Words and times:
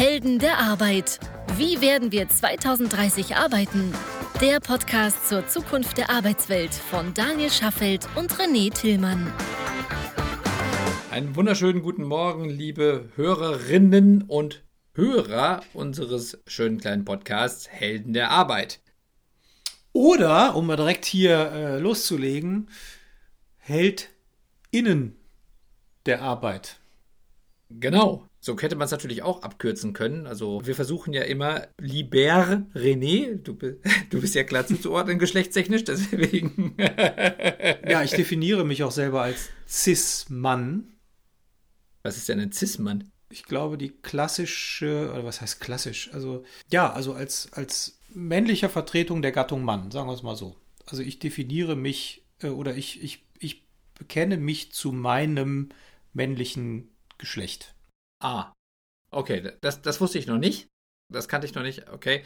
Helden 0.00 0.38
der 0.38 0.56
Arbeit. 0.56 1.20
Wie 1.58 1.82
werden 1.82 2.10
wir 2.10 2.26
2030 2.26 3.36
arbeiten? 3.36 3.92
Der 4.40 4.58
Podcast 4.58 5.28
zur 5.28 5.46
Zukunft 5.46 5.98
der 5.98 6.08
Arbeitswelt 6.08 6.72
von 6.72 7.12
Daniel 7.12 7.50
Schaffelt 7.50 8.08
und 8.16 8.32
René 8.32 8.72
Tillmann. 8.72 9.30
Einen 11.10 11.36
wunderschönen 11.36 11.82
guten 11.82 12.04
Morgen, 12.04 12.48
liebe 12.48 13.10
Hörerinnen 13.16 14.22
und 14.22 14.64
Hörer 14.94 15.60
unseres 15.74 16.42
schönen 16.46 16.78
kleinen 16.78 17.04
Podcasts 17.04 17.68
Helden 17.68 18.14
der 18.14 18.30
Arbeit. 18.30 18.80
Oder, 19.92 20.56
um 20.56 20.66
mal 20.66 20.76
direkt 20.76 21.04
hier 21.04 21.52
äh, 21.52 21.78
loszulegen, 21.78 22.70
HeldInnen 23.58 25.18
der 26.06 26.22
Arbeit. 26.22 26.80
Genau. 27.68 28.29
So 28.42 28.58
hätte 28.58 28.74
man 28.74 28.86
es 28.86 28.90
natürlich 28.90 29.22
auch 29.22 29.42
abkürzen 29.42 29.92
können. 29.92 30.26
Also 30.26 30.66
wir 30.66 30.74
versuchen 30.74 31.12
ja 31.12 31.22
immer 31.22 31.68
Liber 31.78 32.64
René, 32.74 33.36
du, 33.36 33.52
du 34.10 34.20
bist 34.20 34.34
ja 34.34 34.44
klar 34.44 34.66
zuzuordnen 34.66 35.18
geschlechtstechnisch, 35.18 35.84
deswegen. 35.84 36.74
ja, 37.86 38.02
ich 38.04 38.12
definiere 38.12 38.64
mich 38.64 38.82
auch 38.82 38.92
selber 38.92 39.22
als 39.22 39.50
Cis-Mann. 39.68 40.94
Was 42.02 42.16
ist 42.16 42.30
denn 42.30 42.40
ein 42.40 42.52
Cis-Mann? 42.52 43.10
Ich 43.28 43.44
glaube, 43.44 43.76
die 43.76 43.90
klassische, 43.90 45.10
oder 45.12 45.24
was 45.24 45.42
heißt 45.42 45.60
klassisch? 45.60 46.10
Also, 46.14 46.44
ja, 46.70 46.90
also 46.90 47.12
als, 47.12 47.52
als 47.52 48.00
männlicher 48.08 48.70
Vertretung 48.70 49.20
der 49.20 49.32
Gattung 49.32 49.62
Mann, 49.62 49.90
sagen 49.90 50.08
wir 50.08 50.14
es 50.14 50.22
mal 50.22 50.34
so. 50.34 50.56
Also 50.86 51.02
ich 51.02 51.18
definiere 51.18 51.76
mich 51.76 52.24
äh, 52.40 52.48
oder 52.48 52.74
ich, 52.74 53.02
ich, 53.02 53.22
ich 53.38 53.64
bekenne 53.94 54.38
mich 54.38 54.72
zu 54.72 54.92
meinem 54.92 55.68
männlichen 56.14 56.88
Geschlecht. 57.18 57.74
Ah, 58.22 58.52
okay, 59.10 59.52
das, 59.60 59.82
das 59.82 60.00
wusste 60.00 60.18
ich 60.18 60.26
noch 60.26 60.38
nicht. 60.38 60.68
Das 61.12 61.28
kannte 61.28 61.46
ich 61.46 61.54
noch 61.54 61.62
nicht, 61.62 61.88
okay. 61.90 62.22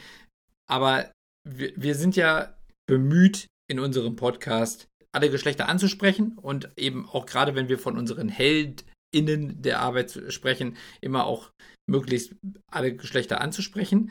Aber 0.69 1.11
wir, 1.49 1.73
wir 1.77 1.95
sind 1.95 2.17
ja 2.17 2.57
bemüht, 2.87 3.47
in 3.71 3.81
unserem 3.81 4.17
Podcast 4.17 4.89
alle 5.13 5.31
Geschlechter 5.31 5.69
anzusprechen 5.69 6.37
und 6.37 6.71
eben 6.77 7.09
auch 7.09 7.25
gerade, 7.25 7.55
wenn 7.55 7.69
wir 7.69 7.79
von 7.79 7.97
unseren 7.97 8.29
HeldInnen 8.29 9.63
der 9.63 9.81
Arbeit 9.81 10.21
sprechen, 10.29 10.77
immer 11.01 11.25
auch 11.25 11.51
möglichst 11.89 12.35
alle 12.71 12.95
Geschlechter 12.95 13.41
anzusprechen 13.41 14.11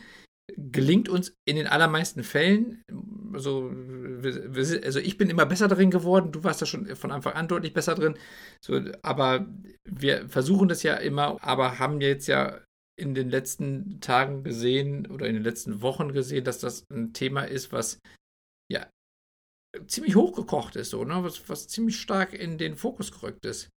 gelingt 0.57 1.09
uns 1.09 1.35
in 1.45 1.55
den 1.55 1.67
allermeisten 1.67 2.23
Fällen, 2.23 2.83
also, 3.33 3.71
also 4.23 4.99
ich 4.99 5.17
bin 5.17 5.29
immer 5.29 5.45
besser 5.45 5.67
darin 5.67 5.91
geworden, 5.91 6.31
du 6.31 6.43
warst 6.43 6.61
da 6.61 6.65
schon 6.65 6.95
von 6.95 7.11
Anfang 7.11 7.33
an 7.33 7.47
deutlich 7.47 7.73
besser 7.73 7.95
drin, 7.95 8.15
so, 8.61 8.79
aber 9.01 9.47
wir 9.83 10.29
versuchen 10.29 10.67
das 10.67 10.83
ja 10.83 10.95
immer, 10.95 11.37
aber 11.43 11.79
haben 11.79 12.01
jetzt 12.01 12.27
ja 12.27 12.59
in 12.95 13.15
den 13.15 13.29
letzten 13.29 13.99
Tagen 14.01 14.43
gesehen 14.43 15.07
oder 15.07 15.27
in 15.27 15.33
den 15.33 15.43
letzten 15.43 15.81
Wochen 15.81 16.13
gesehen, 16.13 16.43
dass 16.43 16.59
das 16.59 16.85
ein 16.91 17.13
Thema 17.13 17.43
ist, 17.43 17.71
was 17.71 17.99
ja 18.71 18.87
ziemlich 19.87 20.15
hochgekocht 20.15 20.75
ist, 20.75 20.91
so, 20.91 21.03
ne? 21.03 21.23
was, 21.23 21.49
was 21.49 21.67
ziemlich 21.67 21.99
stark 21.99 22.33
in 22.33 22.57
den 22.57 22.75
Fokus 22.75 23.11
gerückt 23.11 23.45
ist. 23.45 23.69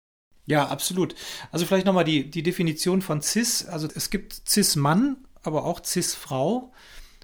Ja, 0.46 0.66
absolut. 0.66 1.14
Also 1.52 1.64
vielleicht 1.64 1.86
nochmal 1.86 2.04
die, 2.04 2.28
die 2.28 2.42
Definition 2.42 3.00
von 3.00 3.22
CIS. 3.22 3.66
Also 3.66 3.88
es 3.94 4.10
gibt 4.10 4.42
CIS-Mann 4.46 5.24
aber 5.44 5.64
auch 5.64 5.84
Cis-Frau, 5.84 6.72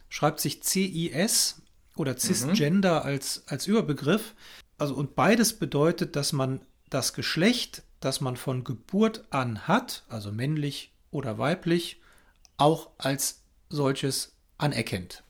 schreibt 0.08 0.40
sich 0.40 0.62
C-I-S 0.62 1.62
oder 1.96 2.16
Cisgender 2.16 3.00
mhm. 3.00 3.06
als, 3.06 3.44
als 3.46 3.66
Überbegriff. 3.66 4.34
Also 4.78 4.94
und 4.94 5.14
beides 5.14 5.58
bedeutet, 5.58 6.16
dass 6.16 6.32
man 6.32 6.60
das 6.88 7.12
Geschlecht, 7.12 7.82
das 8.00 8.20
man 8.20 8.36
von 8.36 8.64
Geburt 8.64 9.24
an 9.30 9.66
hat, 9.68 10.04
also 10.08 10.32
männlich 10.32 10.92
oder 11.10 11.38
weiblich, 11.38 12.00
auch 12.56 12.90
als 12.98 13.42
solches 13.68 14.36
anerkennt. 14.58 15.24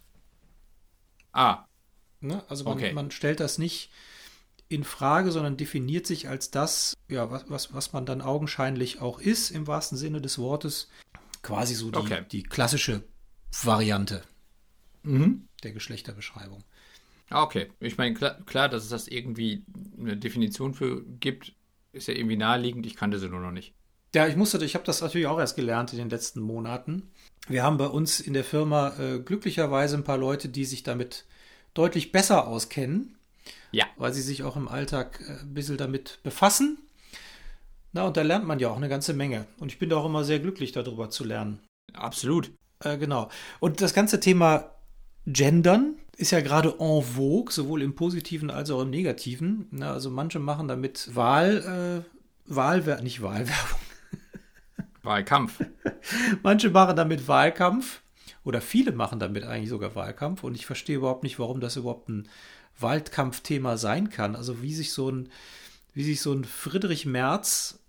Ah. 1.33 1.65
Ne? 2.21 2.45
Also 2.49 2.65
man, 2.65 2.75
okay. 2.75 2.93
man 2.93 3.11
stellt 3.11 3.41
das 3.41 3.59
nicht 3.59 3.91
in 4.69 4.85
Frage, 4.85 5.33
sondern 5.33 5.57
definiert 5.57 6.07
sich 6.07 6.29
als 6.29 6.51
das, 6.51 6.97
ja, 7.09 7.31
was, 7.31 7.45
was, 7.49 7.75
was 7.75 7.93
man 7.93 8.07
dann 8.07 8.21
augenscheinlich 8.21 9.01
auch 9.01 9.21
ist, 9.21 9.51
im 9.51 9.67
wahrsten 9.67 9.99
Sinne 9.99 10.21
des 10.21 10.39
Wortes. 10.39 10.89
Quasi 11.43 11.75
so 11.75 11.91
die, 11.91 11.99
okay. 11.99 12.25
die 12.31 12.43
klassische 12.43 13.03
Variante 13.63 14.23
mhm. 15.03 15.49
der 15.63 15.73
Geschlechterbeschreibung. 15.73 16.63
Ah, 17.31 17.43
okay. 17.43 17.69
Ich 17.79 17.97
meine, 17.97 18.15
klar, 18.15 18.39
klar, 18.45 18.69
dass 18.69 18.83
es 18.83 18.89
das 18.89 19.09
irgendwie 19.09 19.65
eine 19.99 20.17
Definition 20.17 20.75
für 20.75 21.03
gibt, 21.21 21.55
ist 21.93 22.09
ja 22.09 22.15
irgendwie 22.15 22.37
naheliegend. 22.37 22.87
Ich 22.87 22.97
kannte 22.97 23.19
sie 23.19 23.29
nur 23.29 23.41
noch 23.41 23.53
nicht. 23.53 23.73
Ja, 24.15 24.27
ich 24.27 24.37
musste, 24.37 24.63
ich 24.65 24.75
habe 24.75 24.85
das 24.85 25.01
natürlich 25.01 25.29
auch 25.29 25.39
erst 25.39 25.55
gelernt 25.55 25.93
in 25.93 25.99
den 25.99 26.11
letzten 26.11 26.41
Monaten. 26.41 27.09
Wir 27.47 27.63
haben 27.63 27.77
bei 27.77 27.87
uns 27.87 28.21
in 28.21 28.33
der 28.33 28.45
Firma 28.45 28.99
äh, 28.99 29.21
glücklicherweise 29.21 29.97
ein 29.97 30.05
paar 30.05 30.19
Leute, 30.19 30.49
die 30.49 30.65
sich 30.65 30.83
damit 30.83 31.25
deutlich 31.75 32.11
besser 32.11 32.49
auskennen. 32.49 33.17
Ja. 33.71 33.87
Weil 33.97 34.13
sie 34.13 34.23
sich 34.23 34.43
auch 34.43 34.57
im 34.57 34.67
Alltag 34.67 35.21
äh, 35.27 35.41
ein 35.41 35.55
bisschen 35.55 35.77
damit 35.77 36.19
befassen. 36.25 36.79
Na, 37.93 38.05
und 38.05 38.17
da 38.17 38.23
lernt 38.23 38.47
man 38.47 38.59
ja 38.59 38.69
auch 38.69 38.77
eine 38.77 38.89
ganze 38.89 39.15
Menge. 39.15 39.47
Und 39.59 39.73
ich 39.73 39.79
bin 39.79 39.91
da 39.91 39.97
auch 39.97 40.07
immer 40.07 40.25
sehr 40.25 40.39
glücklich, 40.39 40.73
darüber 40.73 41.11
zu 41.11 41.25
lernen. 41.25 41.61
Absolut. 41.93 42.53
Äh, 42.85 42.99
genau. 42.99 43.29
Und 43.59 43.81
das 43.81 43.95
ganze 43.95 44.21
Thema 44.21 44.71
Gendern 45.27 45.97
ist 46.17 46.31
ja 46.31 46.41
gerade 46.41 46.77
en 46.79 47.03
vogue, 47.03 47.53
sowohl 47.53 47.83
im 47.83 47.95
Positiven 47.95 48.51
als 48.51 48.71
auch 48.71 48.83
im 48.83 48.91
Negativen. 48.91 49.67
Na, 49.71 49.93
also 49.93 50.11
manche 50.11 50.39
machen 50.39 50.69
damit 50.69 51.15
Wahl, 51.15 52.05
äh, 52.07 52.55
Wahlwerbung, 52.55 53.05
nicht 53.05 53.23
Wahlwerbung. 53.23 53.81
Wahlkampf. 55.03 55.65
manche 56.43 56.71
machen 56.71 56.97
damit 56.97 57.27
Wahlkampf. 57.27 58.03
Oder 58.45 58.61
viele 58.61 58.93
machen 58.93 59.19
damit 59.19 59.45
eigentlich 59.45 59.69
sogar 59.69 59.95
Wahlkampf. 59.95 60.45
Und 60.45 60.55
ich 60.55 60.67
verstehe 60.67 60.97
überhaupt 60.97 61.25
nicht, 61.25 61.39
warum 61.39 61.61
das 61.61 61.77
überhaupt 61.77 62.09
ein 62.09 62.29
Wahlkampfthema 62.79 63.77
sein 63.77 64.11
kann. 64.11 64.37
Also 64.37 64.63
wie 64.63 64.75
sich 64.75 64.93
so 64.93 65.11
ein, 65.11 65.29
wie 65.93 66.05
sich 66.05 66.21
so 66.21 66.33
ein 66.33 66.45
Friedrich 66.45 67.05
Merz 67.05 67.80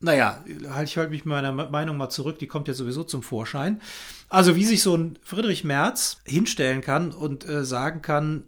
naja, 0.00 0.44
halt, 0.68 0.88
ich 0.88 0.96
halte 0.96 1.10
mich 1.10 1.24
meiner 1.24 1.52
Meinung 1.52 1.96
mal 1.96 2.10
zurück, 2.10 2.38
die 2.38 2.46
kommt 2.46 2.68
ja 2.68 2.74
sowieso 2.74 3.04
zum 3.04 3.22
Vorschein. 3.22 3.80
Also 4.28 4.56
wie 4.56 4.64
sich 4.64 4.82
so 4.82 4.96
ein 4.96 5.18
Friedrich 5.22 5.64
Merz 5.64 6.18
hinstellen 6.24 6.80
kann 6.80 7.12
und 7.12 7.48
äh, 7.48 7.64
sagen 7.64 8.02
kann, 8.02 8.44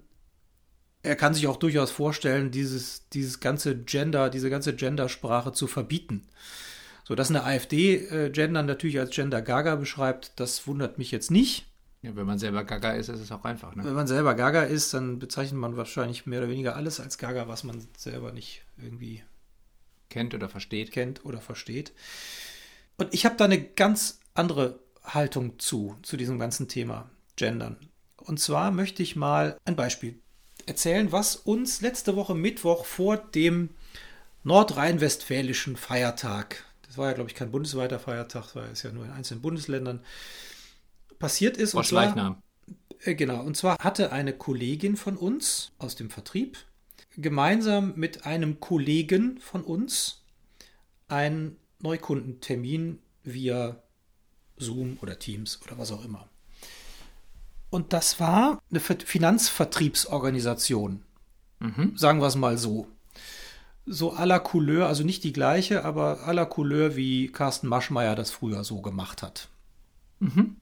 er 1.03 1.17
kann 1.17 1.35
sich 1.35 1.47
auch 1.47 1.57
durchaus 1.57 1.91
vorstellen, 1.91 2.51
dieses, 2.51 3.09
dieses 3.11 3.41
ganze 3.41 3.77
Gender, 3.77 4.31
diese 4.31 4.51
ganze 4.51 4.75
Gendersprache 4.75 5.53
zu 5.53 5.67
verbieten. 5.67 6.27
So, 7.05 7.15
dass 7.15 7.31
eine 7.31 7.45
AfD 7.45 7.97
äh, 7.97 8.31
Gender 8.31 8.63
natürlich 8.63 8.99
als 8.99 9.11
Gender 9.11 9.41
Gaga 9.41 9.77
beschreibt, 9.77 10.33
das 10.37 10.67
wundert 10.67 10.99
mich 10.99 11.11
jetzt 11.11 11.31
nicht. 11.31 11.67
Ja, 12.03 12.15
wenn 12.15 12.27
man 12.27 12.39
selber 12.39 12.65
Gaga 12.65 12.93
ist, 12.93 13.09
ist 13.09 13.21
es 13.21 13.33
auch 13.33 13.45
einfach. 13.45 13.75
Ne? 13.75 13.85
Wenn 13.85 13.95
man 13.95 14.07
selber 14.07 14.35
Gaga 14.35 14.63
ist, 14.63 14.93
dann 14.93 15.19
bezeichnet 15.19 15.59
man 15.59 15.77
wahrscheinlich 15.77 16.27
mehr 16.27 16.41
oder 16.41 16.51
weniger 16.51 16.77
alles 16.77 17.01
als 17.01 17.17
Gaga, 17.17 17.49
was 17.49 17.65
man 17.65 17.83
selber 17.97 18.33
nicht 18.33 18.63
irgendwie 18.77 19.23
kennt 20.11 20.35
oder 20.35 20.49
versteht. 20.49 20.93
Kennt 20.93 21.25
oder 21.25 21.41
versteht. 21.41 21.93
Und 22.97 23.13
ich 23.15 23.25
habe 23.25 23.37
da 23.37 23.45
eine 23.45 23.63
ganz 23.63 24.21
andere 24.35 24.81
Haltung 25.05 25.59
zu, 25.59 25.97
zu 26.03 26.17
diesem 26.17 26.39
ganzen 26.39 26.69
Thema 26.69 27.11
Gendern. 27.37 27.77
Und 28.17 28.41
zwar 28.41 28.71
möchte 28.71 29.03
ich 29.03 29.17
mal 29.17 29.57
ein 29.65 29.77
Beispiel 29.77 30.19
erzählen, 30.67 31.13
was 31.13 31.37
uns 31.37 31.81
letzte 31.81 32.15
Woche 32.17 32.35
Mittwoch 32.35 32.85
vor 32.85 33.17
dem 33.17 33.71
nordrhein-westfälischen 34.45 35.77
Feiertag, 35.77 36.65
das 36.87 36.99
war 36.99 37.09
ja, 37.09 37.13
glaube 37.13 37.31
ich, 37.31 37.37
kein 37.37 37.51
bundesweiter 37.51 37.99
Feiertag, 37.99 38.55
weil 38.55 38.71
es 38.71 38.83
ja 38.83 38.93
nur 38.93 39.05
in 39.05 39.11
einzelnen 39.11 39.43
Bundesländern 39.43 40.01
passiert 41.19 41.57
ist. 41.57 41.75
Und 41.75 41.87
zwar, 41.87 42.41
äh, 43.05 43.15
genau, 43.15 43.43
und 43.43 43.57
zwar 43.57 43.79
hatte 43.79 44.13
eine 44.13 44.33
Kollegin 44.33 44.97
von 44.97 45.17
uns 45.17 45.73
aus 45.79 45.97
dem 45.97 46.11
Vertrieb 46.11 46.57
gemeinsam 47.19 47.93
mit 47.97 48.25
einem 48.25 48.61
Kollegen 48.61 49.39
von 49.41 49.63
uns 49.63 50.23
einen 51.09 51.59
Neukundentermin 51.81 53.01
via 53.25 53.83
Zoom 54.57 54.97
oder 55.03 55.19
Teams 55.19 55.61
oder 55.65 55.77
was 55.79 55.93
auch 55.93 56.05
immer. 56.05 56.29
Und 57.71 57.93
das 57.93 58.19
war 58.21 58.63
eine 58.71 58.81
Finanzvertriebsorganisation. 58.81 61.03
Mhm. 61.59 61.97
Sagen 61.97 62.21
wir 62.21 62.29
es 62.29 62.37
mal 62.37 62.57
so. 62.57 62.87
So 63.85 64.15
à 64.15 64.25
la 64.25 64.39
Couleur, 64.39 64.87
also 64.87 65.03
nicht 65.03 65.25
die 65.25 65.33
gleiche, 65.33 65.85
aber 65.85 66.29
à 66.29 66.33
la 66.33 66.45
Couleur, 66.45 66.95
wie 66.95 67.27
Carsten 67.29 67.67
Maschmeyer 67.69 68.15
das 68.15 68.31
früher 68.31 68.63
so 68.65 68.81
gemacht 68.81 69.23
hat. 69.23 69.49
Mhm. 70.21 70.57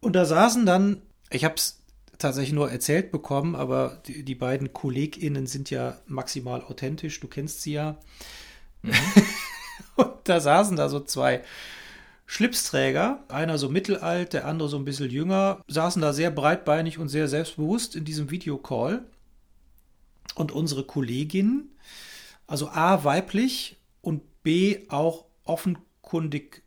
Und 0.00 0.16
da 0.16 0.24
saßen 0.24 0.66
dann, 0.66 1.02
ich 1.30 1.44
habe 1.44 1.54
es 1.56 1.79
tatsächlich 2.20 2.52
nur 2.52 2.70
erzählt 2.70 3.10
bekommen, 3.10 3.54
aber 3.54 4.00
die, 4.06 4.24
die 4.24 4.34
beiden 4.34 4.72
KollegInnen 4.72 5.46
sind 5.46 5.70
ja 5.70 5.98
maximal 6.06 6.62
authentisch, 6.62 7.20
du 7.20 7.28
kennst 7.28 7.62
sie 7.62 7.72
ja. 7.72 7.98
Mhm. 8.82 8.92
und 9.96 10.12
da 10.24 10.40
saßen 10.40 10.76
da 10.76 10.88
so 10.88 11.00
zwei 11.00 11.42
Schlipsträger, 12.26 13.24
einer 13.28 13.58
so 13.58 13.68
mittelalt, 13.68 14.32
der 14.32 14.46
andere 14.46 14.68
so 14.68 14.76
ein 14.76 14.84
bisschen 14.84 15.10
jünger, 15.10 15.62
saßen 15.66 16.00
da 16.00 16.12
sehr 16.12 16.30
breitbeinig 16.30 16.98
und 16.98 17.08
sehr 17.08 17.26
selbstbewusst 17.26 17.96
in 17.96 18.04
diesem 18.04 18.30
Videocall. 18.30 19.04
Und 20.36 20.52
unsere 20.52 20.84
Kollegin, 20.84 21.70
also 22.46 22.68
A 22.68 23.02
weiblich 23.02 23.78
und 24.00 24.22
B 24.44 24.86
auch 24.88 25.24
offenkundig 25.44 26.62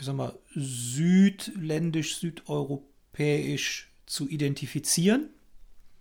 ich 0.00 0.06
sag 0.06 0.16
mal, 0.16 0.38
südländisch, 0.54 2.16
südeuropäisch 2.16 3.89
zu 4.10 4.28
identifizieren. 4.28 5.30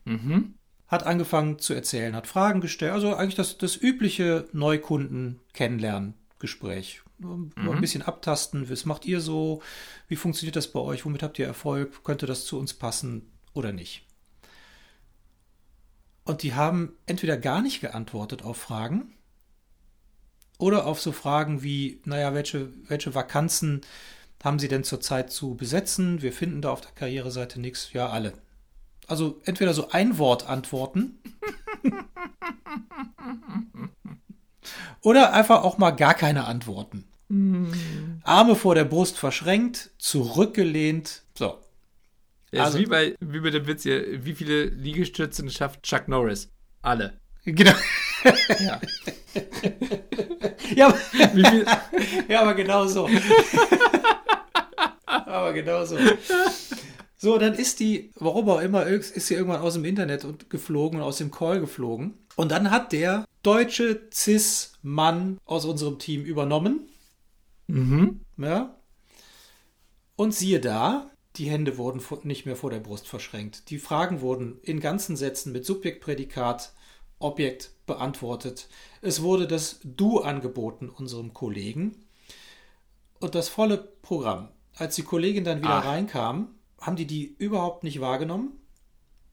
Mhm. 0.05 0.55
Hat 0.87 1.03
angefangen 1.03 1.59
zu 1.59 1.73
erzählen, 1.75 2.15
hat 2.15 2.25
Fragen 2.25 2.61
gestellt, 2.61 2.93
also 2.93 3.13
eigentlich 3.15 3.35
das, 3.35 3.59
das 3.59 3.77
übliche 3.77 4.47
Neukunden 4.51 5.39
kennenlernen 5.53 6.15
Gespräch. 6.39 7.01
Mhm. 7.19 7.51
Ein 7.55 7.81
bisschen 7.81 8.01
abtasten, 8.01 8.69
was 8.69 8.85
macht 8.85 9.05
ihr 9.05 9.21
so? 9.21 9.61
Wie 10.07 10.15
funktioniert 10.15 10.55
das 10.55 10.71
bei 10.71 10.79
euch? 10.79 11.05
Womit 11.05 11.21
habt 11.21 11.37
ihr 11.37 11.45
Erfolg? 11.45 12.03
Könnte 12.03 12.25
das 12.25 12.45
zu 12.45 12.57
uns 12.57 12.73
passen 12.73 13.31
oder 13.53 13.71
nicht? 13.71 14.07
Und 16.23 16.41
die 16.41 16.55
haben 16.55 16.93
entweder 17.05 17.37
gar 17.37 17.61
nicht 17.61 17.81
geantwortet 17.81 18.43
auf 18.43 18.57
Fragen 18.57 19.13
oder 20.57 20.87
auf 20.87 20.99
so 20.99 21.11
Fragen 21.11 21.61
wie, 21.61 22.01
naja, 22.05 22.33
welche, 22.33 22.73
welche 22.87 23.13
Vakanzen 23.13 23.81
haben 24.43 24.59
Sie 24.59 24.67
denn 24.67 24.83
zurzeit 24.83 25.31
zu 25.31 25.55
besetzen? 25.55 26.21
Wir 26.21 26.31
finden 26.31 26.61
da 26.61 26.71
auf 26.71 26.81
der 26.81 26.91
Karriereseite 26.91 27.59
nichts. 27.59 27.93
Ja, 27.93 28.09
alle. 28.09 28.33
Also 29.07 29.41
entweder 29.45 29.73
so 29.73 29.89
Ein-Wort-Antworten 29.89 31.19
oder 35.01 35.33
einfach 35.33 35.63
auch 35.63 35.77
mal 35.77 35.91
gar 35.91 36.13
keine 36.13 36.45
Antworten. 36.45 37.05
Mm. 37.29 37.71
Arme 38.23 38.55
vor 38.55 38.75
der 38.75 38.85
Brust 38.85 39.17
verschränkt, 39.17 39.91
zurückgelehnt. 39.97 41.23
So. 41.35 41.57
Ja, 42.51 42.63
also, 42.65 42.79
wie 42.79 42.85
bei, 42.85 43.15
wie 43.19 43.39
bei 43.39 43.51
dem 43.51 43.67
Witz 43.67 43.83
hier, 43.83 44.25
wie 44.25 44.33
viele 44.33 44.65
Liegestützen 44.65 45.49
schafft 45.49 45.83
Chuck 45.83 46.07
Norris? 46.07 46.49
Alle. 46.81 47.19
Genau. 47.45 47.73
Ja. 48.59 48.81
ja, 50.75 50.87
aber, 50.87 50.97
ja, 52.27 52.41
aber 52.41 52.53
genau 52.53 52.85
so. 52.85 53.09
aber 55.25 55.53
genau 55.53 55.85
so. 55.85 55.97
So, 57.17 57.37
dann 57.37 57.53
ist 57.53 57.81
die, 57.81 58.11
warum 58.15 58.49
auch 58.49 58.61
immer, 58.61 58.85
ist 58.85 59.13
sie 59.13 59.33
irgendwann 59.33 59.61
aus 59.61 59.73
dem 59.73 59.83
Internet 59.83 60.23
und 60.23 60.49
geflogen, 60.49 61.01
aus 61.01 61.17
dem 61.17 61.31
Call 61.31 61.59
geflogen. 61.59 62.13
Und 62.37 62.51
dann 62.51 62.71
hat 62.71 62.93
der 62.93 63.25
deutsche 63.43 64.07
Cis-Mann 64.13 65.37
aus 65.43 65.65
unserem 65.65 65.99
Team 65.99 66.23
übernommen. 66.23 66.87
Mhm. 67.67 68.21
Ja. 68.37 68.75
Und 70.15 70.33
siehe 70.33 70.61
da, 70.61 71.11
die 71.35 71.49
Hände 71.49 71.77
wurden 71.77 72.01
nicht 72.23 72.45
mehr 72.45 72.55
vor 72.55 72.69
der 72.69 72.79
Brust 72.79 73.07
verschränkt. 73.07 73.69
Die 73.69 73.79
Fragen 73.79 74.21
wurden 74.21 74.59
in 74.61 74.79
ganzen 74.79 75.17
Sätzen 75.17 75.51
mit 75.51 75.65
Subjekt, 75.65 76.01
Prädikat, 76.01 76.73
Objekt 77.19 77.71
beantwortet. 77.85 78.69
Es 79.01 79.21
wurde 79.21 79.47
das 79.47 79.81
Du 79.83 80.19
angeboten 80.19 80.89
unserem 80.89 81.33
Kollegen 81.33 82.05
und 83.19 83.35
das 83.35 83.49
volle 83.49 83.77
Programm. 83.77 84.49
Als 84.79 84.95
die 84.95 85.03
Kollegin 85.03 85.43
dann 85.43 85.59
wieder 85.59 85.81
Ach. 85.81 85.85
reinkam, 85.85 86.55
haben 86.79 86.95
die 86.95 87.05
die 87.05 87.35
überhaupt 87.37 87.83
nicht 87.83 87.99
wahrgenommen, 87.99 88.53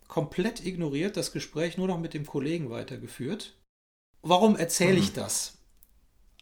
komplett 0.08 0.66
ignoriert, 0.66 1.16
das 1.16 1.30
Gespräch 1.30 1.78
nur 1.78 1.86
noch 1.86 2.00
mit 2.00 2.14
dem 2.14 2.26
Kollegen 2.26 2.68
weitergeführt. 2.68 3.56
Warum 4.22 4.56
erzähle 4.56 4.94
mhm. 4.94 5.02
ich 5.02 5.12
das? 5.12 5.58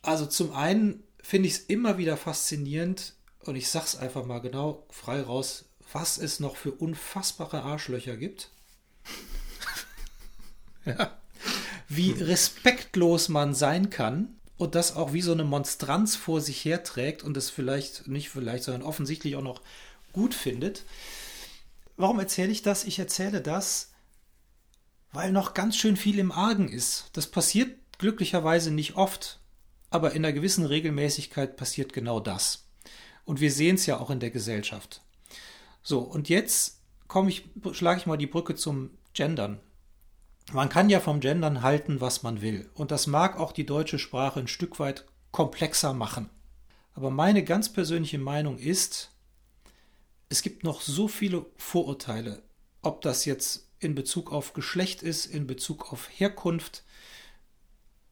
Also 0.01 0.25
zum 0.25 0.53
einen 0.53 1.03
finde 1.21 1.49
ich 1.49 1.55
es 1.55 1.61
immer 1.61 1.99
wieder 1.99 2.17
faszinierend, 2.17 3.15
und 3.41 3.57
ich 3.57 3.69
sag's 3.69 3.95
einfach 3.95 4.25
mal 4.25 4.39
genau 4.39 4.87
frei 4.89 5.21
raus, 5.21 5.67
was 5.93 6.17
es 6.17 6.41
noch 6.41 6.57
für 6.57 6.73
unfassbare 6.73 7.63
Arschlöcher 7.63 8.17
gibt. 8.17 8.53
ja. 10.87 11.19
Wie 11.89 12.13
respektlos 12.13 13.29
man 13.29 13.55
sein 13.55 13.91
kann 13.91 14.41
und 14.57 14.75
das 14.75 14.97
auch 14.97 15.13
wie 15.13 15.23
so 15.23 15.33
eine 15.33 15.45
Monstranz 15.45 16.17
vor 16.17 16.41
sich 16.41 16.65
herträgt 16.65 17.23
und 17.23 17.37
es 17.37 17.51
vielleicht 17.51 18.07
nicht 18.07 18.31
vielleicht, 18.31 18.65
sondern 18.65 18.83
offensichtlich 18.83 19.37
auch 19.37 19.43
noch 19.43 19.61
gut 20.13 20.35
findet. 20.35 20.85
Warum 21.97 22.19
erzähle 22.19 22.53
ich 22.53 22.63
das? 22.63 22.85
Ich 22.85 22.99
erzähle 22.99 23.41
das, 23.41 23.93
weil 25.13 25.33
noch 25.33 25.55
ganz 25.55 25.77
schön 25.77 25.97
viel 25.97 26.19
im 26.19 26.33
Argen 26.33 26.69
ist. 26.69 27.11
Das 27.13 27.27
passiert 27.27 27.77
glücklicherweise 27.99 28.71
nicht 28.71 28.97
oft, 28.97 29.41
aber 29.91 30.13
in 30.13 30.25
einer 30.25 30.33
gewissen 30.33 30.67
Regelmäßigkeit 30.67 31.57
passiert 31.57 31.93
genau 31.93 32.21
das. 32.21 32.67
Und 33.25 33.41
wir 33.41 33.53
sehen 33.53 33.77
es 33.77 33.87
ja 33.87 33.99
auch 33.99 34.11
in 34.11 34.21
der 34.21 34.31
Gesellschaft. 34.31 35.03
So, 35.83 36.01
und 36.01 36.29
jetzt 36.29 36.81
komme 37.07 37.31
ich, 37.31 37.45
schlage 37.73 38.01
ich 38.01 38.07
mal 38.07 38.17
die 38.17 38.27
Brücke 38.27 38.55
zum 38.55 38.91
Gendern. 39.15 39.61
Man 40.53 40.69
kann 40.69 40.91
ja 40.91 41.01
vom 41.01 41.21
Gendern 41.21 41.63
halten, 41.63 42.01
was 42.01 42.23
man 42.23 42.43
will. 42.43 42.71
Und 42.75 42.91
das 42.91 43.07
mag 43.07 43.39
auch 43.39 43.53
die 43.53 43.67
deutsche 43.67 43.99
Sprache 43.99 44.41
ein 44.41 44.49
Stück 44.49 44.79
weit 44.79 45.07
komplexer 45.33 45.95
machen. 45.95 46.31
Aber 46.93 47.11
meine 47.11 47.43
ganz 47.43 47.73
persönliche 47.73 48.19
Meinung 48.19 48.59
ist, 48.59 49.11
es 50.29 50.43
gibt 50.43 50.63
noch 50.63 50.81
so 50.81 51.09
viele 51.09 51.47
Vorurteile, 51.57 52.43
ob 52.83 53.01
das 53.01 53.25
jetzt 53.25 53.69
in 53.81 53.95
Bezug 53.95 54.33
auf 54.33 54.53
Geschlecht 54.53 55.03
ist, 55.03 55.27
in 55.27 55.47
Bezug 55.47 55.93
auf 55.93 56.09
Herkunft, 56.11 56.85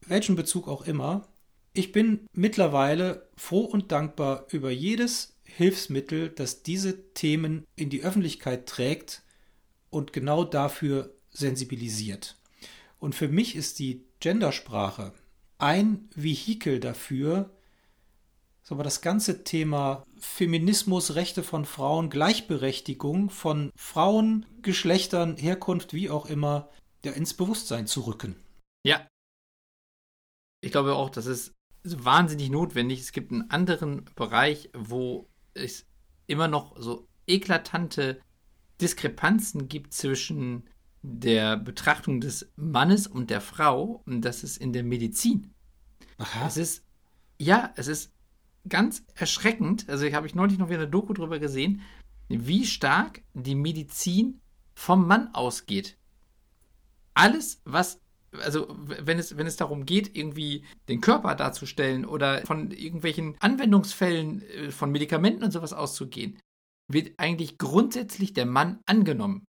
welchen 0.07 0.35
Bezug 0.35 0.69
auch 0.69 0.83
immer, 0.83 1.29
ich 1.75 1.93
bin 1.93 2.27
mittlerweile 2.33 3.29
froh 3.37 3.65
und 3.65 3.93
dankbar 3.93 4.47
über 4.51 4.71
jedes 4.71 5.37
Hilfsmittel, 5.45 6.29
das 6.29 6.63
diese 6.63 7.13
Themen 7.15 7.67
in 7.77 7.89
die 7.89 8.03
Öffentlichkeit 8.03 8.67
trägt 8.69 9.23
und 9.89 10.13
genau 10.13 10.45
dafür 10.45 11.15
sensibilisiert. 11.33 12.37
Und 12.99 13.15
für 13.15 13.29
mich 13.29 13.57
ist 13.57 13.79
die 13.79 14.05
Gendersprache 14.21 15.13
ein 15.59 16.09
Vehikel 16.15 16.79
dafür, 16.79 17.51
aber 18.73 18.85
das 18.85 19.03
ganze 19.03 19.45
Thema 19.45 20.03
Feminismus, 20.19 21.15
Rechte 21.15 21.43
von 21.43 21.67
Frauen, 21.67 22.09
Gleichberechtigung 22.09 23.29
von 23.29 23.71
Frauen, 23.77 24.47
Geschlechtern, 24.63 25.37
Herkunft, 25.37 25.93
wie 25.93 26.09
auch 26.09 26.25
immer, 26.27 26.71
ja, 27.05 27.13
ins 27.13 27.35
Bewusstsein 27.35 27.87
zu 27.87 28.01
rücken. 28.03 28.37
Ja. 28.85 29.07
Ich 30.63 30.73
glaube 30.73 30.95
auch, 30.95 31.11
dass 31.11 31.27
es 31.27 31.53
wahnsinnig 31.85 32.49
notwendig. 32.49 33.01
Es 33.01 33.13
gibt 33.13 33.31
einen 33.31 33.51
anderen 33.51 34.07
Bereich, 34.15 34.71
wo 34.75 35.29
es 35.53 35.85
immer 36.27 36.49
noch 36.49 36.75
so 36.81 37.07
eklatante 37.27 38.23
Diskrepanzen 38.81 39.69
gibt 39.69 39.93
zwischen 39.93 40.67
der 41.03 41.57
Betrachtung 41.57 42.21
des 42.21 42.51
Mannes 42.57 43.07
und 43.07 43.31
der 43.31 43.41
Frau 43.41 44.03
und 44.07 44.23
das 44.23 44.45
ist 44.45 44.57
in 44.57 44.73
der 44.73 44.85
Medizin. 44.85 45.53
Aha. 46.19 46.47
Es 46.47 46.57
ist 46.57 46.85
ja, 47.39 47.73
es 47.77 47.89
ist 47.89 48.13
ganz 48.69 49.05
erschreckend. 49.15 49.89
Also 49.89 50.05
ich 50.05 50.15
habe 50.15 50.27
ich 50.27 50.35
neulich 50.35 50.59
noch 50.59 50.69
wieder 50.69 50.81
eine 50.81 50.89
Doku 50.89 51.13
drüber 51.13 51.41
gesehen, 51.41 51.83
wie 52.29 52.65
stark 52.65 53.23
die 53.35 53.57
Medizin 53.57 54.41
vom 54.75 55.07
Mann 55.07 55.35
ausgeht. 55.35 55.99
Alles, 57.15 57.61
was 57.65 58.01
also 58.41 58.67
wenn 58.87 59.19
es, 59.19 59.37
wenn 59.37 59.47
es 59.47 59.57
darum 59.57 59.85
geht, 59.85 60.17
irgendwie 60.17 60.65
den 60.89 61.01
Körper 61.01 61.35
darzustellen 61.35 62.07
oder 62.07 62.47
von 62.47 62.71
irgendwelchen 62.71 63.37
Anwendungsfällen 63.41 64.43
äh, 64.43 64.71
von 64.71 64.91
Medikamenten 64.91 65.45
und 65.45 65.51
sowas 65.51 65.73
auszugehen, 65.73 66.39
wird 66.89 67.13
eigentlich 67.19 67.59
grundsätzlich 67.59 68.33
der 68.33 68.47
Mann 68.47 68.81
angenommen. 68.87 69.45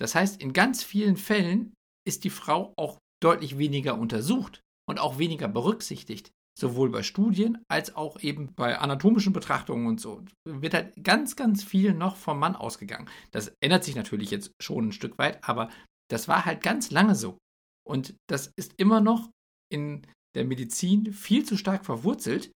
Das 0.00 0.14
heißt, 0.14 0.40
in 0.40 0.52
ganz 0.52 0.82
vielen 0.82 1.16
Fällen 1.16 1.74
ist 2.06 2.24
die 2.24 2.30
Frau 2.30 2.72
auch 2.76 2.98
deutlich 3.22 3.58
weniger 3.58 3.98
untersucht 3.98 4.62
und 4.88 4.98
auch 4.98 5.18
weniger 5.18 5.46
berücksichtigt. 5.46 6.30
Sowohl 6.58 6.90
bei 6.90 7.02
Studien 7.02 7.58
als 7.70 7.94
auch 7.94 8.20
eben 8.20 8.54
bei 8.54 8.78
anatomischen 8.78 9.32
Betrachtungen 9.32 9.86
und 9.86 10.00
so. 10.00 10.24
Wird 10.46 10.74
halt 10.74 10.92
ganz, 11.02 11.36
ganz 11.36 11.62
viel 11.62 11.94
noch 11.94 12.16
vom 12.16 12.38
Mann 12.38 12.56
ausgegangen. 12.56 13.08
Das 13.30 13.52
ändert 13.62 13.84
sich 13.84 13.94
natürlich 13.94 14.30
jetzt 14.30 14.52
schon 14.60 14.88
ein 14.88 14.92
Stück 14.92 15.16
weit, 15.18 15.42
aber 15.44 15.70
das 16.10 16.28
war 16.28 16.44
halt 16.44 16.62
ganz 16.62 16.90
lange 16.90 17.14
so. 17.14 17.38
Und 17.86 18.14
das 18.28 18.52
ist 18.56 18.74
immer 18.78 19.00
noch 19.00 19.30
in 19.72 20.06
der 20.34 20.44
Medizin 20.44 21.12
viel 21.12 21.44
zu 21.44 21.56
stark 21.56 21.84
verwurzelt, 21.84 22.50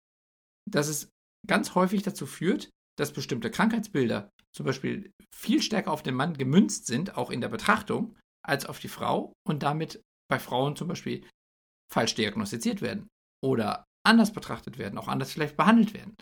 dass 0.70 0.88
es 0.88 1.08
ganz 1.46 1.74
häufig 1.74 2.02
dazu 2.02 2.26
führt, 2.26 2.70
dass 2.98 3.12
bestimmte 3.12 3.50
Krankheitsbilder 3.50 4.30
zum 4.52 4.66
Beispiel 4.66 5.12
viel 5.34 5.62
stärker 5.62 5.92
auf 5.92 6.02
den 6.02 6.14
Mann 6.14 6.36
gemünzt 6.36 6.86
sind, 6.86 7.16
auch 7.16 7.30
in 7.30 7.40
der 7.40 7.48
Betrachtung, 7.48 8.16
als 8.42 8.66
auf 8.66 8.78
die 8.78 8.88
Frau 8.88 9.32
und 9.46 9.62
damit 9.62 10.02
bei 10.28 10.38
Frauen 10.38 10.76
zum 10.76 10.88
Beispiel 10.88 11.26
falsch 11.92 12.14
diagnostiziert 12.14 12.82
werden 12.82 13.08
oder 13.42 13.84
anders 14.04 14.32
betrachtet 14.32 14.78
werden, 14.78 14.98
auch 14.98 15.08
anders 15.08 15.32
vielleicht 15.32 15.56
behandelt 15.56 15.94
werden. 15.94 16.16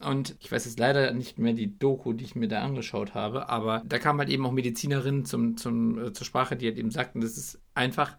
Und 0.00 0.36
ich 0.38 0.50
weiß 0.50 0.64
jetzt 0.64 0.78
leider 0.78 1.12
nicht 1.12 1.38
mehr 1.38 1.54
die 1.54 1.76
Doku, 1.76 2.12
die 2.12 2.24
ich 2.24 2.36
mir 2.36 2.46
da 2.46 2.62
angeschaut 2.62 3.14
habe, 3.14 3.48
aber 3.48 3.82
da 3.84 3.98
kamen 3.98 4.20
halt 4.20 4.28
eben 4.28 4.46
auch 4.46 4.52
Medizinerinnen 4.52 5.24
zum, 5.24 5.56
zum, 5.56 5.98
äh, 5.98 6.12
zur 6.12 6.24
Sprache, 6.24 6.56
die 6.56 6.66
halt 6.66 6.78
eben 6.78 6.92
sagten, 6.92 7.20
das 7.20 7.36
ist 7.36 7.60
einfach 7.74 8.16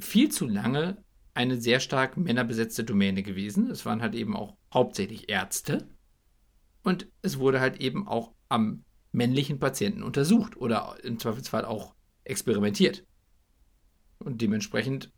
viel 0.00 0.30
zu 0.30 0.46
lange 0.46 1.04
eine 1.34 1.60
sehr 1.60 1.80
stark 1.80 2.16
männerbesetzte 2.16 2.84
Domäne 2.84 3.22
gewesen. 3.22 3.70
Es 3.70 3.84
waren 3.84 4.00
halt 4.00 4.14
eben 4.14 4.34
auch 4.34 4.56
hauptsächlich 4.72 5.28
Ärzte. 5.28 5.86
Und 6.82 7.06
es 7.22 7.38
wurde 7.38 7.60
halt 7.60 7.80
eben 7.80 8.08
auch 8.08 8.32
am 8.48 8.84
männlichen 9.12 9.58
Patienten 9.58 10.02
untersucht 10.02 10.56
oder 10.56 10.96
im 11.02 11.18
Zweifelsfall 11.18 11.64
auch 11.64 11.94
experimentiert. 12.24 13.04
Und 14.18 14.40
dementsprechend 14.40 15.12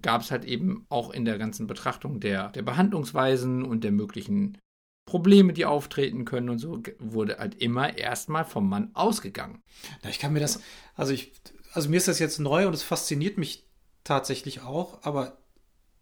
gab 0.00 0.22
es 0.22 0.30
halt 0.30 0.44
eben 0.44 0.86
auch 0.88 1.10
in 1.10 1.24
der 1.24 1.38
ganzen 1.38 1.66
Betrachtung 1.66 2.20
der, 2.20 2.48
der 2.50 2.62
Behandlungsweisen 2.62 3.62
und 3.62 3.84
der 3.84 3.92
möglichen 3.92 4.58
Probleme, 5.04 5.52
die 5.52 5.66
auftreten 5.66 6.24
können 6.24 6.48
und 6.48 6.58
so, 6.58 6.80
wurde 6.98 7.38
halt 7.38 7.56
immer 7.56 7.98
erstmal 7.98 8.44
vom 8.44 8.68
Mann 8.68 8.90
ausgegangen. 8.94 9.62
Na, 10.02 10.10
ich 10.10 10.18
kann 10.18 10.32
mir 10.32 10.40
das, 10.40 10.60
also 10.94 11.12
ich, 11.12 11.32
also 11.72 11.90
mir 11.90 11.96
ist 11.96 12.08
das 12.08 12.18
jetzt 12.18 12.38
neu 12.38 12.66
und 12.66 12.74
es 12.74 12.82
fasziniert 12.82 13.36
mich 13.36 13.66
tatsächlich 14.04 14.62
auch, 14.62 15.02
aber 15.02 15.38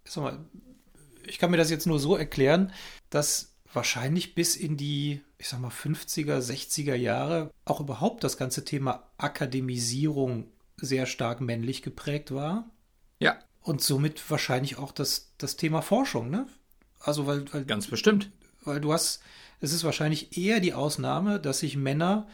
sag 0.04 0.24
mal, 0.24 0.44
ich 1.26 1.38
kann 1.38 1.50
mir 1.50 1.56
das 1.56 1.70
jetzt 1.70 1.86
nur 1.86 1.98
so 1.98 2.16
erklären, 2.16 2.72
dass 3.08 3.56
wahrscheinlich 3.72 4.34
bis 4.34 4.56
in 4.56 4.76
die, 4.76 5.22
ich 5.40 5.48
sag 5.48 5.58
mal, 5.58 5.70
50er, 5.70 6.38
60er 6.38 6.94
Jahre 6.94 7.50
auch 7.64 7.80
überhaupt 7.80 8.24
das 8.24 8.36
ganze 8.36 8.62
Thema 8.62 9.10
Akademisierung 9.16 10.52
sehr 10.76 11.06
stark 11.06 11.40
männlich 11.40 11.80
geprägt 11.80 12.32
war. 12.34 12.68
Ja. 13.20 13.38
Und 13.62 13.80
somit 13.80 14.30
wahrscheinlich 14.30 14.76
auch 14.76 14.92
das, 14.92 15.32
das 15.38 15.56
Thema 15.56 15.80
Forschung, 15.80 16.28
ne? 16.28 16.46
Also, 16.98 17.26
weil, 17.26 17.50
weil. 17.54 17.64
Ganz 17.64 17.86
bestimmt. 17.86 18.30
Weil 18.62 18.82
du 18.82 18.92
hast, 18.92 19.22
es 19.60 19.72
ist 19.72 19.82
wahrscheinlich 19.82 20.36
eher 20.36 20.60
die 20.60 20.74
Ausnahme, 20.74 21.40
dass 21.40 21.60
sich 21.60 21.74
Männer 21.74 22.28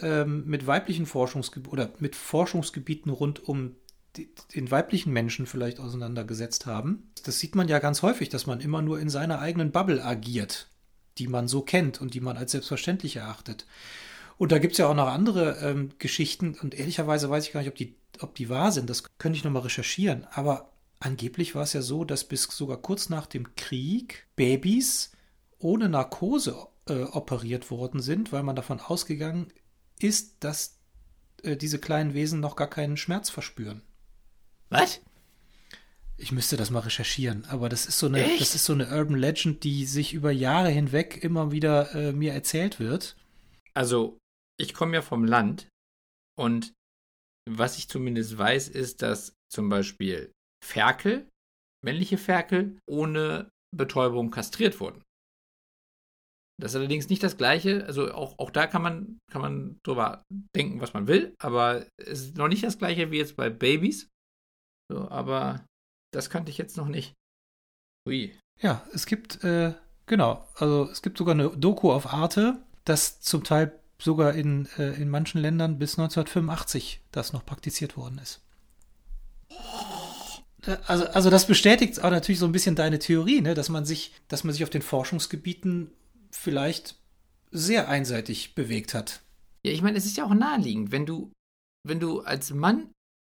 ähm, 0.00 0.44
mit 0.46 0.68
weiblichen 0.68 1.06
Forschungsgebieten 1.06 1.72
oder 1.72 1.90
mit 1.98 2.14
Forschungsgebieten 2.14 3.10
rund 3.10 3.42
um 3.42 3.74
den 4.54 4.70
weiblichen 4.70 5.12
Menschen 5.12 5.46
vielleicht 5.46 5.80
auseinandergesetzt 5.80 6.64
haben. 6.64 7.10
Das 7.24 7.40
sieht 7.40 7.56
man 7.56 7.66
ja 7.66 7.80
ganz 7.80 8.02
häufig, 8.02 8.28
dass 8.28 8.46
man 8.46 8.60
immer 8.60 8.82
nur 8.82 9.00
in 9.00 9.10
seiner 9.10 9.40
eigenen 9.40 9.72
Bubble 9.72 10.02
agiert, 10.02 10.68
die 11.18 11.28
man 11.28 11.48
so 11.48 11.62
kennt 11.62 12.00
und 12.00 12.14
die 12.14 12.20
man 12.20 12.36
als 12.36 12.52
selbstverständlich 12.52 13.16
erachtet. 13.16 13.66
Und 14.38 14.52
da 14.52 14.58
gibt 14.58 14.72
es 14.72 14.78
ja 14.78 14.86
auch 14.86 14.94
noch 14.94 15.08
andere 15.08 15.58
ähm, 15.62 15.92
Geschichten 15.98 16.54
und 16.60 16.74
ehrlicherweise 16.74 17.30
weiß 17.30 17.46
ich 17.46 17.52
gar 17.52 17.60
nicht, 17.60 17.70
ob 17.70 17.76
die, 17.76 17.96
ob 18.20 18.34
die 18.34 18.48
wahr 18.48 18.70
sind. 18.72 18.90
Das 18.90 19.04
könnte 19.18 19.38
ich 19.38 19.44
nochmal 19.44 19.62
recherchieren. 19.62 20.26
Aber 20.30 20.72
angeblich 21.00 21.54
war 21.54 21.62
es 21.62 21.72
ja 21.72 21.82
so, 21.82 22.04
dass 22.04 22.24
bis 22.24 22.44
sogar 22.44 22.76
kurz 22.76 23.08
nach 23.08 23.26
dem 23.26 23.54
Krieg 23.56 24.26
Babys 24.36 25.12
ohne 25.58 25.88
Narkose 25.88 26.56
äh, 26.86 27.02
operiert 27.02 27.70
worden 27.70 28.00
sind, 28.00 28.32
weil 28.32 28.42
man 28.42 28.56
davon 28.56 28.80
ausgegangen 28.80 29.48
ist, 29.98 30.36
dass 30.40 30.78
äh, 31.42 31.56
diese 31.56 31.78
kleinen 31.78 32.12
Wesen 32.12 32.40
noch 32.40 32.56
gar 32.56 32.68
keinen 32.68 32.98
Schmerz 32.98 33.30
verspüren. 33.30 33.82
Was? 34.68 35.00
Ich 36.18 36.32
müsste 36.32 36.56
das 36.56 36.70
mal 36.70 36.80
recherchieren, 36.80 37.44
aber 37.46 37.68
das 37.68 37.86
ist 37.86 37.98
so 37.98 38.06
eine, 38.06 38.24
Echt? 38.24 38.40
das 38.40 38.54
ist 38.54 38.64
so 38.64 38.72
eine 38.72 38.88
Urban 38.88 39.16
Legend, 39.16 39.64
die 39.64 39.84
sich 39.84 40.14
über 40.14 40.30
Jahre 40.30 40.70
hinweg 40.70 41.22
immer 41.22 41.52
wieder 41.52 41.94
äh, 41.94 42.12
mir 42.12 42.32
erzählt 42.32 42.80
wird. 42.80 43.16
Also, 43.74 44.18
ich 44.58 44.72
komme 44.72 44.94
ja 44.94 45.02
vom 45.02 45.24
Land 45.24 45.68
und 46.38 46.72
was 47.48 47.78
ich 47.78 47.88
zumindest 47.88 48.38
weiß, 48.38 48.68
ist, 48.68 49.02
dass 49.02 49.34
zum 49.52 49.68
Beispiel 49.68 50.32
Ferkel, 50.64 51.28
männliche 51.84 52.18
Ferkel, 52.18 52.78
ohne 52.88 53.50
Betäubung 53.76 54.30
kastriert 54.30 54.80
wurden. 54.80 55.02
Das 56.58 56.72
ist 56.72 56.76
allerdings 56.76 57.08
nicht 57.10 57.22
das 57.22 57.36
Gleiche. 57.36 57.84
Also 57.84 58.12
auch, 58.12 58.38
auch 58.38 58.50
da 58.50 58.66
kann 58.66 58.82
man, 58.82 59.18
kann 59.30 59.42
man 59.42 59.78
drüber 59.84 60.22
denken, 60.56 60.80
was 60.80 60.94
man 60.94 61.06
will, 61.06 61.34
aber 61.38 61.86
es 61.98 62.22
ist 62.22 62.36
noch 62.36 62.48
nicht 62.48 62.64
das 62.64 62.78
Gleiche 62.78 63.10
wie 63.10 63.18
jetzt 63.18 63.36
bei 63.36 63.50
Babys. 63.50 64.08
So, 64.90 65.08
aber 65.08 65.66
das 66.12 66.30
kannte 66.30 66.50
ich 66.50 66.58
jetzt 66.58 66.76
noch 66.76 66.88
nicht. 66.88 67.14
Ui. 68.06 68.36
Ja, 68.60 68.86
es 68.92 69.06
gibt, 69.06 69.44
äh, 69.44 69.74
genau, 70.06 70.46
also 70.54 70.88
es 70.90 71.02
gibt 71.02 71.18
sogar 71.18 71.34
eine 71.34 71.50
Doku 71.50 71.92
auf 71.92 72.12
Arte, 72.12 72.62
das 72.84 73.20
zum 73.20 73.44
Teil 73.44 73.78
sogar 73.98 74.34
in, 74.34 74.68
äh, 74.78 74.94
in 75.00 75.08
manchen 75.08 75.40
Ländern 75.40 75.78
bis 75.78 75.98
1985 75.98 77.00
das 77.10 77.32
noch 77.32 77.44
praktiziert 77.44 77.96
worden 77.96 78.18
ist. 78.18 78.40
Also, 80.86 81.06
also 81.06 81.30
das 81.30 81.46
bestätigt 81.46 82.02
auch 82.02 82.10
natürlich 82.10 82.40
so 82.40 82.46
ein 82.46 82.52
bisschen 82.52 82.74
deine 82.74 82.98
Theorie, 82.98 83.40
ne? 83.40 83.54
dass 83.54 83.68
man 83.68 83.84
sich, 83.84 84.12
dass 84.28 84.42
man 84.42 84.52
sich 84.52 84.64
auf 84.64 84.70
den 84.70 84.82
Forschungsgebieten 84.82 85.92
vielleicht 86.30 86.96
sehr 87.52 87.88
einseitig 87.88 88.54
bewegt 88.54 88.92
hat. 88.92 89.22
Ja, 89.64 89.72
ich 89.72 89.82
meine, 89.82 89.96
es 89.96 90.06
ist 90.06 90.16
ja 90.16 90.24
auch 90.24 90.34
naheliegend, 90.34 90.92
wenn 90.92 91.06
du, 91.06 91.32
wenn 91.84 92.00
du 92.00 92.20
als 92.20 92.52
Mann 92.52 92.90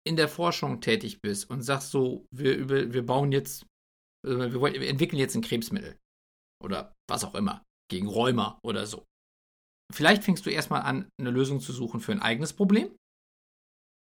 in 0.08 0.16
der 0.16 0.28
Forschung 0.28 0.82
tätig 0.82 1.22
bist 1.22 1.50
und 1.50 1.62
sagst 1.62 1.92
so, 1.92 2.26
wir, 2.32 2.70
wir 2.70 3.06
bauen 3.06 3.32
jetzt, 3.32 3.64
äh, 4.26 4.52
wir, 4.52 4.90
entwickeln 4.90 5.20
jetzt 5.20 5.36
ein 5.36 5.42
Krebsmittel 5.42 5.98
oder 6.64 6.96
was 7.10 7.24
auch 7.24 7.36
immer, 7.36 7.64
gegen 7.90 8.08
Rheuma 8.08 8.60
oder 8.64 8.86
so. 8.86 9.06
Vielleicht 9.92 10.24
fängst 10.24 10.46
du 10.46 10.50
erstmal 10.50 10.82
an, 10.82 11.10
eine 11.20 11.32
Lösung 11.32 11.60
zu 11.60 11.74
suchen 11.74 12.00
für 12.00 12.12
ein 12.12 12.22
eigenes 12.22 12.54
Problem. 12.54 12.96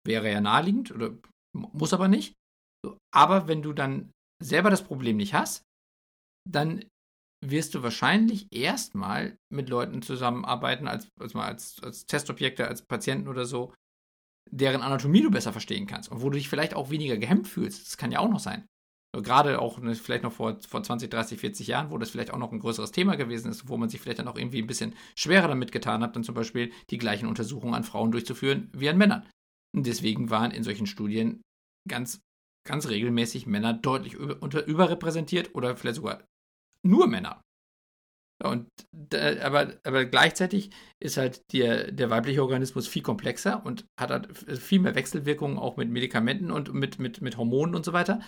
Wäre 0.07 0.31
ja 0.31 0.41
naheliegend 0.41 0.91
oder 0.91 1.17
muss 1.55 1.93
aber 1.93 2.09
nicht. 2.09 2.35
Aber 3.15 3.49
wenn 3.49 3.63
du 3.63 3.73
dann 3.73 4.11
selber 4.43 4.71
das 4.71 4.85
Problem 4.85 5.17
nicht 5.17 5.35
hast, 5.35 5.63
dann 6.49 6.85
wirst 7.45 7.75
du 7.75 7.83
wahrscheinlich 7.83 8.49
erstmal 8.53 9.39
mit 9.53 9.69
Leuten 9.69 10.03
zusammenarbeiten, 10.03 10.89
als, 10.89 11.09
als, 11.21 11.83
als 11.83 12.07
Testobjekte, 12.07 12.67
als 12.67 12.83
Patienten 12.83 13.29
oder 13.29 13.45
so, 13.45 13.73
deren 14.51 14.83
Anatomie 14.83 15.23
du 15.23 15.31
besser 15.31 15.53
verstehen 15.53 15.87
kannst 15.87 16.11
und 16.11 16.23
wo 16.23 16.31
du 16.31 16.37
dich 16.37 16.49
vielleicht 16.49 16.75
auch 16.75 16.91
weniger 16.91 17.17
gehemmt 17.17 17.49
fühlst. 17.49 17.87
Das 17.87 17.97
kann 17.97 18.13
ja 18.13 18.21
auch 18.21 18.31
noch 18.31 18.41
sein. 18.41 18.67
Gerade 19.13 19.61
auch 19.61 19.81
ne, 19.81 19.95
vielleicht 19.95 20.23
noch 20.23 20.33
vor, 20.33 20.59
vor 20.69 20.83
20, 20.83 21.09
30, 21.11 21.41
40 21.41 21.67
Jahren, 21.67 21.91
wo 21.91 21.97
das 21.97 22.11
vielleicht 22.11 22.33
auch 22.33 22.39
noch 22.39 22.53
ein 22.53 22.59
größeres 22.59 22.93
Thema 22.93 23.17
gewesen 23.17 23.51
ist, 23.51 23.69
wo 23.69 23.77
man 23.79 23.89
sich 23.89 24.01
vielleicht 24.01 24.19
dann 24.19 24.29
auch 24.29 24.37
irgendwie 24.37 24.61
ein 24.61 24.67
bisschen 24.67 24.95
schwerer 25.17 25.49
damit 25.49 25.73
getan 25.73 26.03
hat, 26.03 26.15
dann 26.15 26.25
zum 26.25 26.35
Beispiel 26.35 26.73
die 26.91 26.99
gleichen 26.99 27.27
Untersuchungen 27.27 27.75
an 27.75 27.85
Frauen 27.85 28.13
durchzuführen 28.13 28.71
wie 28.75 28.89
an 28.89 28.99
Männern. 28.99 29.27
Und 29.75 29.87
deswegen 29.87 30.31
waren 30.31 30.51
in 30.51 30.63
solchen 30.63 30.87
Studien 30.87 31.41
ganz, 31.89 32.21
ganz 32.67 32.89
regelmäßig 32.89 33.47
Männer 33.47 33.73
deutlich 33.73 34.15
über, 34.15 34.43
unter, 34.43 34.67
überrepräsentiert 34.67 35.55
oder 35.55 35.77
vielleicht 35.77 35.97
sogar 35.97 36.23
nur 36.83 37.07
Männer. 37.07 37.41
Und 38.43 38.69
aber, 39.15 39.75
aber 39.83 40.05
gleichzeitig 40.05 40.71
ist 41.01 41.17
halt 41.17 41.53
der, 41.53 41.91
der 41.91 42.09
weibliche 42.09 42.43
Organismus 42.43 42.87
viel 42.87 43.03
komplexer 43.03 43.65
und 43.67 43.85
hat 43.99 44.11
halt 44.11 44.37
viel 44.59 44.79
mehr 44.79 44.95
Wechselwirkungen 44.95 45.59
auch 45.59 45.77
mit 45.77 45.91
Medikamenten 45.91 46.53
und 46.53 46.73
mit, 46.73 47.01
mit, 47.01 47.21
mit 47.21 47.37
Hormonen 47.37 47.75
und 47.75 47.85
so 47.85 47.93
weiter. 47.93 48.21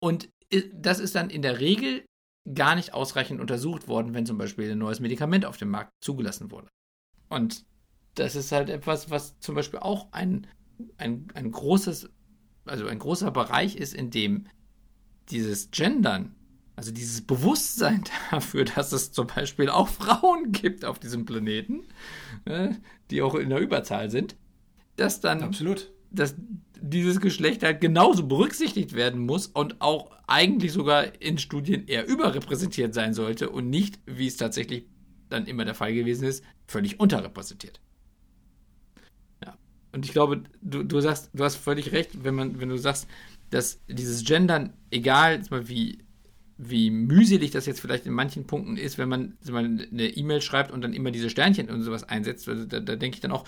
Und 0.00 0.28
das 0.72 0.98
ist 0.98 1.14
dann 1.14 1.30
in 1.30 1.42
der 1.42 1.60
Regel 1.60 2.04
gar 2.52 2.74
nicht 2.74 2.94
ausreichend 2.94 3.40
untersucht 3.40 3.86
worden, 3.86 4.14
wenn 4.14 4.26
zum 4.26 4.38
Beispiel 4.38 4.72
ein 4.72 4.78
neues 4.78 5.00
Medikament 5.00 5.44
auf 5.44 5.56
dem 5.56 5.70
Markt 5.70 5.92
zugelassen 6.00 6.50
wurde. 6.50 6.68
Und 7.28 7.64
das 8.14 8.34
ist 8.34 8.52
halt 8.52 8.70
etwas, 8.70 9.10
was 9.10 9.38
zum 9.38 9.54
Beispiel 9.54 9.80
auch 9.80 10.12
ein, 10.12 10.46
ein, 10.96 11.28
ein 11.34 11.50
großes, 11.52 12.10
also 12.64 12.86
ein 12.86 12.98
großer 12.98 13.30
Bereich 13.30 13.76
ist, 13.76 13.94
in 13.94 14.10
dem 14.10 14.48
dieses 15.30 15.70
Gendern 15.70 16.34
also 16.78 16.92
dieses 16.92 17.22
Bewusstsein 17.22 18.04
dafür, 18.30 18.64
dass 18.64 18.92
es 18.92 19.10
zum 19.10 19.26
Beispiel 19.26 19.68
auch 19.68 19.88
Frauen 19.88 20.52
gibt 20.52 20.84
auf 20.84 21.00
diesem 21.00 21.26
Planeten, 21.26 21.82
ne, 22.46 22.80
die 23.10 23.20
auch 23.20 23.34
in 23.34 23.50
der 23.50 23.58
Überzahl 23.58 24.10
sind, 24.10 24.36
dass 24.94 25.20
dann 25.20 25.42
Absolut. 25.42 25.90
dass 26.12 26.36
dieses 26.80 27.20
Geschlecht 27.20 27.64
halt 27.64 27.80
genauso 27.80 28.28
berücksichtigt 28.28 28.94
werden 28.94 29.26
muss 29.26 29.48
und 29.48 29.80
auch 29.80 30.12
eigentlich 30.28 30.70
sogar 30.70 31.20
in 31.20 31.38
Studien 31.38 31.88
eher 31.88 32.06
überrepräsentiert 32.06 32.94
sein 32.94 33.12
sollte 33.12 33.50
und 33.50 33.68
nicht, 33.68 33.98
wie 34.06 34.28
es 34.28 34.36
tatsächlich 34.36 34.86
dann 35.30 35.46
immer 35.46 35.64
der 35.64 35.74
Fall 35.74 35.92
gewesen 35.92 36.28
ist, 36.28 36.44
völlig 36.68 37.00
unterrepräsentiert. 37.00 37.80
Ja. 39.44 39.58
Und 39.90 40.04
ich 40.04 40.12
glaube, 40.12 40.44
du, 40.62 40.84
du 40.84 41.00
sagst, 41.00 41.30
du 41.34 41.42
hast 41.42 41.56
völlig 41.56 41.90
recht, 41.90 42.22
wenn 42.22 42.36
man, 42.36 42.60
wenn 42.60 42.68
du 42.68 42.78
sagst, 42.78 43.08
dass 43.50 43.80
dieses 43.88 44.24
Gendern, 44.24 44.74
egal 44.92 45.42
wie 45.50 46.06
wie 46.60 46.90
mühselig 46.90 47.52
das 47.52 47.66
jetzt 47.66 47.80
vielleicht 47.80 48.04
in 48.04 48.12
manchen 48.12 48.44
Punkten 48.44 48.76
ist, 48.76 48.98
wenn 48.98 49.08
man 49.08 49.38
eine 49.46 50.08
E-Mail 50.08 50.42
schreibt 50.42 50.72
und 50.72 50.82
dann 50.82 50.92
immer 50.92 51.12
diese 51.12 51.30
Sternchen 51.30 51.70
und 51.70 51.82
sowas 51.82 52.02
einsetzt. 52.02 52.48
Also 52.48 52.64
da, 52.64 52.80
da 52.80 52.96
denke 52.96 53.14
ich 53.14 53.20
dann 53.20 53.30
auch, 53.30 53.44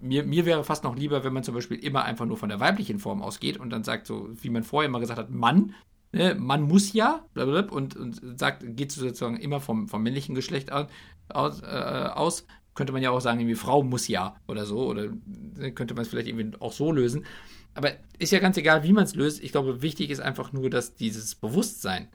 mir, 0.00 0.24
mir 0.24 0.44
wäre 0.44 0.62
fast 0.62 0.84
noch 0.84 0.94
lieber, 0.94 1.24
wenn 1.24 1.32
man 1.32 1.42
zum 1.42 1.54
Beispiel 1.54 1.78
immer 1.78 2.04
einfach 2.04 2.26
nur 2.26 2.36
von 2.36 2.50
der 2.50 2.60
weiblichen 2.60 2.98
Form 2.98 3.22
ausgeht 3.22 3.56
und 3.56 3.70
dann 3.70 3.82
sagt, 3.82 4.06
so 4.06 4.28
wie 4.42 4.50
man 4.50 4.62
vorher 4.62 4.88
immer 4.88 5.00
gesagt 5.00 5.18
hat, 5.18 5.30
Mann, 5.30 5.74
ne, 6.12 6.34
man 6.38 6.60
muss 6.60 6.92
ja, 6.92 7.24
blablabla, 7.32 7.72
und, 7.74 7.96
und 7.96 8.38
sagt, 8.38 8.62
geht 8.76 8.92
sozusagen 8.92 9.38
immer 9.38 9.60
vom, 9.60 9.88
vom 9.88 10.02
männlichen 10.02 10.34
Geschlecht 10.34 10.70
aus, 10.70 10.86
aus, 11.30 11.62
äh, 11.62 11.66
aus, 11.66 12.46
könnte 12.74 12.92
man 12.92 13.02
ja 13.02 13.10
auch 13.10 13.22
sagen, 13.22 13.40
irgendwie 13.40 13.56
Frau 13.56 13.82
muss 13.82 14.06
ja 14.06 14.36
oder 14.46 14.66
so, 14.66 14.86
oder 14.86 15.08
ne, 15.56 15.72
könnte 15.72 15.94
man 15.94 16.02
es 16.02 16.08
vielleicht 16.08 16.28
irgendwie 16.28 16.60
auch 16.60 16.72
so 16.72 16.92
lösen. 16.92 17.24
Aber 17.72 17.92
ist 18.18 18.32
ja 18.32 18.38
ganz 18.38 18.58
egal, 18.58 18.82
wie 18.82 18.92
man 18.92 19.04
es 19.04 19.14
löst. 19.14 19.42
Ich 19.42 19.52
glaube, 19.52 19.80
wichtig 19.80 20.10
ist 20.10 20.20
einfach 20.20 20.52
nur, 20.52 20.68
dass 20.68 20.94
dieses 20.94 21.36
Bewusstsein 21.36 22.08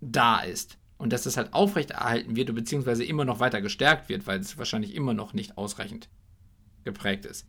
da 0.00 0.40
ist. 0.40 0.78
Und 0.98 1.12
dass 1.12 1.22
das 1.22 1.36
halt 1.36 1.54
aufrechterhalten 1.54 2.36
wird, 2.36 2.54
beziehungsweise 2.54 3.04
immer 3.04 3.24
noch 3.24 3.40
weiter 3.40 3.62
gestärkt 3.62 4.08
wird, 4.08 4.26
weil 4.26 4.40
es 4.40 4.58
wahrscheinlich 4.58 4.94
immer 4.94 5.14
noch 5.14 5.32
nicht 5.32 5.56
ausreichend 5.56 6.10
geprägt 6.84 7.24
ist. 7.24 7.46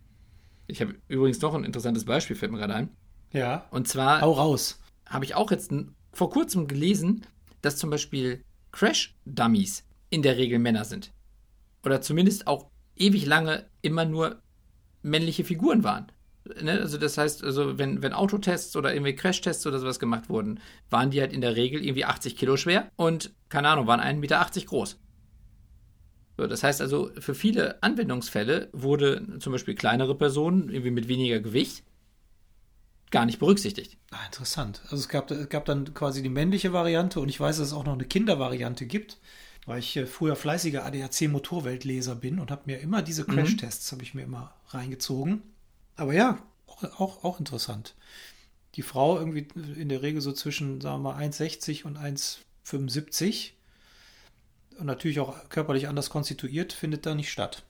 Ich 0.68 0.82
habe 0.82 0.96
übrigens 1.10 1.42
noch 1.42 1.54
ein 1.54 1.66
interessantes 1.66 2.06
Beispiel, 2.06 2.36
fällt 2.36 2.52
mir 2.52 2.60
gerade 2.60 2.76
ein. 2.76 2.90
Ja. 3.34 3.68
Und 3.72 3.88
zwar. 3.88 4.22
Hau 4.22 4.32
raus. 4.32 4.80
Habe 5.06 5.26
ich 5.26 5.36
auch 5.36 5.52
jetzt 5.52 5.74
vor 6.14 6.30
kurzem 6.30 6.68
gelesen, 6.68 7.26
dass 7.62 7.78
zum 7.78 7.90
Beispiel 7.90 8.44
Crash-Dummies 8.72 9.84
in 10.10 10.22
der 10.22 10.38
Regel 10.38 10.60
Männer 10.60 10.86
sind. 10.86 11.12
Oder 11.84 12.02
zumindest 12.02 12.48
auch 12.48 12.70
ewig 12.96 13.26
lange 13.26 13.66
immer 13.82 14.06
nur 14.06 14.42
männliche 15.02 15.44
Figuren 15.44 15.84
waren. 15.84 16.12
Ne? 16.62 16.80
Also 16.80 16.98
das 16.98 17.18
heißt, 17.18 17.44
also 17.44 17.78
wenn, 17.78 18.02
wenn 18.02 18.14
Autotests 18.14 18.76
oder 18.76 18.94
irgendwie 18.94 19.16
Crashtests 19.16 19.66
oder 19.68 19.80
sowas 19.80 20.00
gemacht 20.00 20.30
wurden, 20.30 20.60
waren 20.90 21.12
die 21.12 21.22
halt 21.22 21.34
in 21.34 21.42
der 21.42 21.56
Regel 21.56 21.84
irgendwie 21.84 22.06
80 22.06 22.36
Kilo 22.36 22.58
schwer 22.58 22.92
und, 22.96 23.32
keine 23.50 23.70
Ahnung, 23.70 23.88
waren 23.88 24.00
1,80 24.00 24.16
Meter 24.16 24.50
groß. 24.66 25.00
So, 26.38 26.48
das 26.48 26.64
heißt 26.64 26.82
also, 26.82 27.12
für 27.20 27.36
viele 27.36 27.82
Anwendungsfälle 27.84 28.70
wurde 28.72 29.38
zum 29.40 29.52
Beispiel 29.52 29.76
kleinere 29.76 30.16
Personen 30.16 30.70
irgendwie 30.70 30.92
mit 30.92 31.08
weniger 31.08 31.40
Gewicht 31.40 31.84
gar 33.12 33.26
nicht 33.26 33.40
berücksichtigt. 33.40 33.98
Ah, 34.10 34.26
interessant. 34.26 34.82
Also 34.86 34.96
es 34.96 35.10
gab, 35.10 35.30
es 35.30 35.50
gab 35.50 35.66
dann 35.66 35.94
quasi 35.94 36.24
die 36.24 36.30
männliche 36.30 36.74
Variante 36.74 37.20
und 37.20 37.30
ich 37.30 37.40
weiß, 37.40 37.58
dass 37.58 37.68
es 37.68 37.74
auch 37.74 37.84
noch 37.84 37.94
eine 37.94 38.06
Kindervariante 38.06 38.86
gibt, 38.86 39.20
weil 39.66 39.80
ich 39.80 39.96
äh, 39.98 40.06
früher 40.06 40.38
fleißiger 40.38 40.86
ADAC-Motorweltleser 40.86 42.16
bin 42.16 42.40
und 42.40 42.50
habe 42.50 42.64
mir 42.66 42.80
immer 42.80 43.02
diese 43.02 43.24
mhm. 43.24 43.36
Crash-Tests, 43.36 43.92
habe 43.92 44.04
ich 44.04 44.14
mir 44.14 44.24
immer 44.24 44.56
reingezogen. 44.70 45.44
Aber 45.96 46.14
ja, 46.14 46.40
auch, 46.98 47.24
auch, 47.24 47.40
interessant. 47.40 47.96
Die 48.76 48.82
Frau 48.82 49.18
irgendwie 49.18 49.48
in 49.76 49.90
der 49.90 50.02
Regel 50.02 50.22
so 50.22 50.32
zwischen, 50.32 50.82
sagen 50.82 51.04
wir 51.04 51.14
mal, 51.14 51.22
1,60 51.22 51.84
und 51.86 51.98
1,75 51.98 53.52
und 54.80 54.86
natürlich 54.86 55.20
auch 55.20 55.50
körperlich 55.50 55.88
anders 55.88 56.10
konstituiert, 56.10 56.74
findet 56.74 57.06
da 57.06 57.14
nicht 57.14 57.32
statt. 57.32 57.64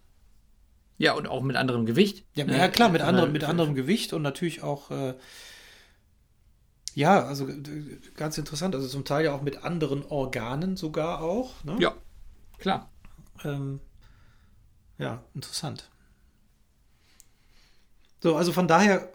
Ja, 0.97 1.13
und 1.13 1.27
auch 1.27 1.41
mit 1.41 1.55
anderem 1.55 1.85
Gewicht. 1.85 2.25
Ja, 2.35 2.45
ja 2.45 2.67
klar, 2.67 2.89
mit, 2.89 3.01
anderem, 3.01 3.31
mit 3.31 3.43
anderem 3.43 3.73
Gewicht 3.73 4.13
und 4.13 4.21
natürlich 4.21 4.61
auch, 4.61 4.91
äh, 4.91 5.15
ja, 6.93 7.25
also 7.25 7.49
ganz 8.15 8.37
interessant, 8.37 8.75
also 8.75 8.87
zum 8.87 9.03
Teil 9.03 9.25
ja 9.25 9.33
auch 9.33 9.41
mit 9.41 9.63
anderen 9.63 10.05
Organen 10.05 10.77
sogar 10.77 11.21
auch. 11.21 11.63
Ne? 11.63 11.77
Ja, 11.79 11.95
klar. 12.59 12.89
Ähm, 13.43 13.79
ja, 14.99 15.23
interessant. 15.33 15.90
So, 18.21 18.35
also 18.35 18.53
von 18.53 18.67
daher 18.67 19.11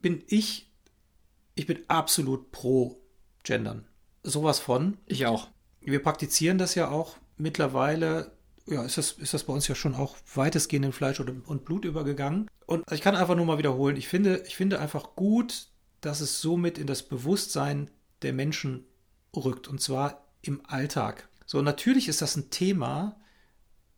bin 0.00 0.22
ich, 0.26 0.70
ich 1.54 1.66
bin 1.66 1.78
absolut 1.88 2.50
pro 2.50 3.00
Gendern. 3.44 3.86
Sowas 4.22 4.58
von. 4.58 4.98
Ich 5.06 5.26
auch. 5.26 5.48
Wir 5.80 6.02
praktizieren 6.02 6.58
das 6.58 6.74
ja 6.74 6.90
auch 6.90 7.16
mittlerweile 7.36 8.32
ja, 8.66 8.82
ist 8.84 8.98
das, 8.98 9.12
ist 9.12 9.34
das 9.34 9.44
bei 9.44 9.52
uns 9.52 9.68
ja 9.68 9.74
schon 9.74 9.94
auch 9.94 10.16
weitestgehend 10.34 10.86
in 10.86 10.92
Fleisch 10.92 11.20
und, 11.20 11.46
und 11.46 11.64
Blut 11.64 11.84
übergegangen. 11.84 12.48
Und 12.66 12.90
ich 12.92 13.00
kann 13.00 13.16
einfach 13.16 13.34
nur 13.34 13.46
mal 13.46 13.58
wiederholen, 13.58 13.96
ich 13.96 14.08
finde, 14.08 14.42
ich 14.46 14.56
finde 14.56 14.80
einfach 14.80 15.14
gut, 15.16 15.68
dass 16.00 16.20
es 16.20 16.40
somit 16.40 16.78
in 16.78 16.86
das 16.86 17.02
Bewusstsein 17.02 17.90
der 18.22 18.32
Menschen 18.32 18.86
rückt. 19.34 19.68
Und 19.68 19.80
zwar 19.80 20.26
im 20.42 20.62
Alltag. 20.66 21.28
So, 21.46 21.62
natürlich 21.62 22.08
ist 22.08 22.22
das 22.22 22.36
ein 22.36 22.50
Thema, 22.50 23.16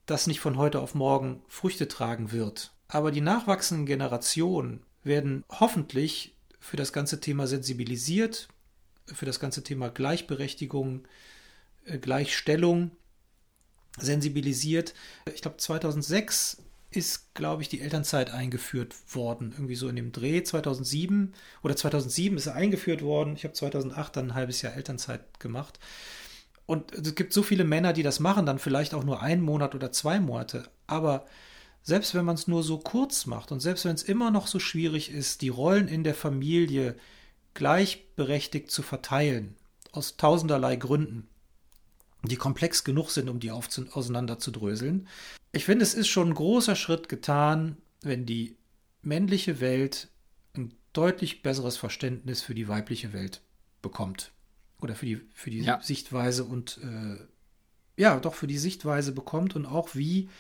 das 0.07 0.27
nicht 0.27 0.41
von 0.41 0.57
heute 0.57 0.81
auf 0.81 0.95
morgen 0.95 1.43
Früchte 1.49 1.89
tragen 1.89 2.33
wird. 2.33 2.74
Aber 2.89 3.11
die 3.11 3.21
nachwachsenden 3.21 3.87
Generationen 3.87 4.83
werden 5.03 5.45
hoffentlich 5.49 6.35
für 6.61 6.77
das 6.77 6.93
ganze 6.93 7.21
Thema 7.21 7.47
sensibilisiert, 7.47 8.49
für 9.07 9.27
das 9.27 9.41
ganze 9.41 9.63
Thema 9.63 9.91
Gleichberechtigung, 9.91 11.07
äh, 11.85 11.99
Gleichstellung 11.99 12.91
sensibilisiert. 13.99 14.95
Ich 15.33 15.43
glaube, 15.43 15.59
2006 15.59 16.63
ist, 16.91 17.35
glaube 17.35 17.63
ich, 17.63 17.69
die 17.69 17.81
Elternzeit 17.81 18.31
eingeführt 18.31 18.95
worden. 19.15 19.53
Irgendwie 19.53 19.75
so 19.75 19.89
in 19.89 19.97
dem 19.97 20.13
Dreh. 20.13 20.43
2007 20.43 21.35
oder 21.63 21.77
2007 21.77 22.37
ist 22.37 22.47
er 22.47 22.55
eingeführt 22.55 23.03
worden. 23.03 23.35
Ich 23.37 23.45
habe 23.45 23.55
2008 23.55 24.17
dann 24.17 24.31
ein 24.31 24.35
halbes 24.35 24.63
Jahr 24.63 24.75
Elternzeit 24.75 25.41
gemacht. 25.41 25.79
Und 26.67 26.93
es 26.93 27.15
gibt 27.15 27.33
so 27.33 27.43
viele 27.43 27.65
Männer, 27.65 27.93
die 27.93 28.03
das 28.03 28.21
machen, 28.21 28.47
dann 28.47 28.59
vielleicht 28.59 28.95
auch 28.95 29.05
nur 29.05 29.21
einen 29.21 29.43
Monat 29.43 29.75
oder 29.75 29.93
zwei 29.93 30.19
Monate. 30.19 30.69
Aber 30.87 31.27
selbst 31.85 32.15
wenn 32.15 32.25
man 32.25 32.35
es 32.35 32.49
nur 32.49 32.63
so 32.63 32.79
kurz 32.79 33.27
macht 33.27 33.53
und 33.53 33.61
selbst 33.61 33.85
wenn 33.85 33.95
es 33.95 34.03
immer 34.03 34.31
noch 34.31 34.47
so 34.47 34.59
schwierig 34.59 35.11
ist, 35.11 35.43
die 35.43 35.51
Rollen 35.51 35.87
in 35.87 36.03
der 36.03 36.15
Familie 36.15 36.97
gleichberechtigt 37.53 38.71
zu 38.71 38.83
verteilen, 38.83 39.55
aus 39.93 40.17
tausenderlei 40.17 40.77
Gründen, 40.77 41.29
die 42.23 42.37
komplex 42.37 42.85
genug 42.85 43.11
sind, 43.11 43.29
um 43.29 43.39
die 43.39 43.51
auseinanderzudröseln. 43.51 45.07
Ich 45.53 45.67
finde, 45.67 45.83
es 45.83 45.93
ist 45.93 46.09
schon 46.09 46.31
ein 46.31 46.35
großer 46.35 46.75
Schritt 46.75 47.11
getan, 47.11 47.77
wenn 48.01 48.25
die 48.25 48.57
männliche 49.03 49.61
Welt 49.61 50.09
ein 50.57 50.73
deutlich 50.95 51.43
besseres 51.43 51.77
Verständnis 51.77 52.41
für 52.41 52.55
die 52.55 52.67
weibliche 52.67 53.13
Welt 53.13 53.43
bekommt. 53.83 54.33
Oder 54.81 54.95
für 54.95 55.07
die, 55.07 55.21
für 55.35 55.51
die 55.51 55.61
ja. 55.61 55.81
Sichtweise 55.83 56.45
und 56.45 56.81
äh, 56.83 57.19
ja, 58.01 58.19
doch 58.19 58.35
für 58.35 58.47
die 58.47 58.59
Sichtweise 58.59 59.13
bekommt 59.13 59.55
und 59.55 59.67
auch 59.67 59.95
wie 59.95 60.31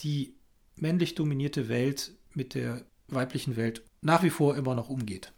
die 0.00 0.34
männlich 0.76 1.14
dominierte 1.14 1.68
Welt 1.68 2.16
mit 2.34 2.54
der 2.54 2.84
weiblichen 3.08 3.56
Welt 3.56 3.84
nach 4.00 4.22
wie 4.22 4.30
vor 4.30 4.56
immer 4.56 4.74
noch 4.74 4.88
umgeht. 4.88 5.32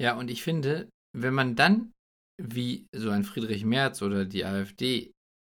Ja, 0.00 0.16
und 0.16 0.30
ich 0.30 0.42
finde, 0.42 0.88
wenn 1.12 1.34
man 1.34 1.56
dann, 1.56 1.92
wie 2.42 2.86
so 2.94 3.10
ein 3.10 3.24
Friedrich 3.24 3.64
Merz 3.64 4.02
oder 4.02 4.24
die 4.24 4.44
AfD, 4.44 5.12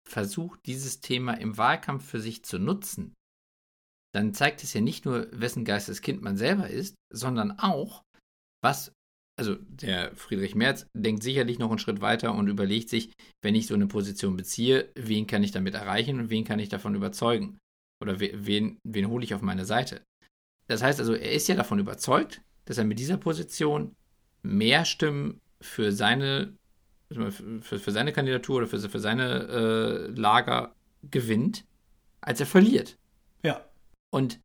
versucht, 0.09 0.61
dieses 0.67 1.01
Thema 1.01 1.35
im 1.35 1.57
Wahlkampf 1.57 2.05
für 2.05 2.21
sich 2.21 2.45
zu 2.45 2.59
nutzen, 2.59 3.15
dann 4.13 4.35
zeigt 4.35 4.63
es 4.63 4.75
ja 4.75 4.81
nicht 4.81 5.05
nur, 5.05 5.29
wessen 5.33 5.65
Geisteskind 5.65 6.23
man 6.23 6.37
selber 6.37 6.69
ist, 6.69 6.97
sondern 7.13 7.53
auch, 7.59 8.03
was, 8.63 8.93
also 9.39 9.55
der 9.55 10.15
Friedrich 10.15 10.55
Merz 10.55 10.87
denkt 10.93 11.23
sicherlich 11.23 11.59
noch 11.59 11.71
einen 11.71 11.79
Schritt 11.79 12.01
weiter 12.01 12.35
und 12.35 12.49
überlegt 12.49 12.91
sich, 12.91 13.13
wenn 13.43 13.55
ich 13.55 13.67
so 13.67 13.75
eine 13.75 13.87
Position 13.87 14.37
beziehe, 14.37 14.91
wen 14.95 15.27
kann 15.27 15.43
ich 15.43 15.53
damit 15.53 15.75
erreichen 15.75 16.19
und 16.21 16.31
wen 16.31 16.45
kann 16.45 16.59
ich 16.59 16.69
davon 16.69 16.95
überzeugen? 16.95 17.59
Oder 18.03 18.21
wen, 18.21 18.79
wen 18.85 19.09
hole 19.09 19.25
ich 19.25 19.35
auf 19.35 19.43
meine 19.43 19.65
Seite? 19.65 20.03
Das 20.67 20.83
heißt 20.83 21.01
also, 21.01 21.15
er 21.15 21.33
ist 21.33 21.49
ja 21.49 21.55
davon 21.55 21.79
überzeugt, 21.79 22.43
dass 22.65 22.79
er 22.79 22.85
mit 22.85 22.99
dieser 22.99 23.17
Position 23.17 23.95
mehr 24.43 24.85
Stimmen 24.85 25.41
für 25.61 25.93
seine 25.93 26.55
für, 27.11 27.79
für 27.79 27.93
seine 27.93 28.13
Kandidatur 28.13 28.59
oder 28.59 28.67
für, 28.67 28.81
für 28.81 29.01
seine 29.01 29.47
äh, 29.49 30.07
Lager 30.19 30.75
gewinnt, 31.11 31.65
als 32.21 32.41
er 32.41 32.47
verliert. 32.47 32.97
Ja. 33.43 33.69
Und 34.11 34.41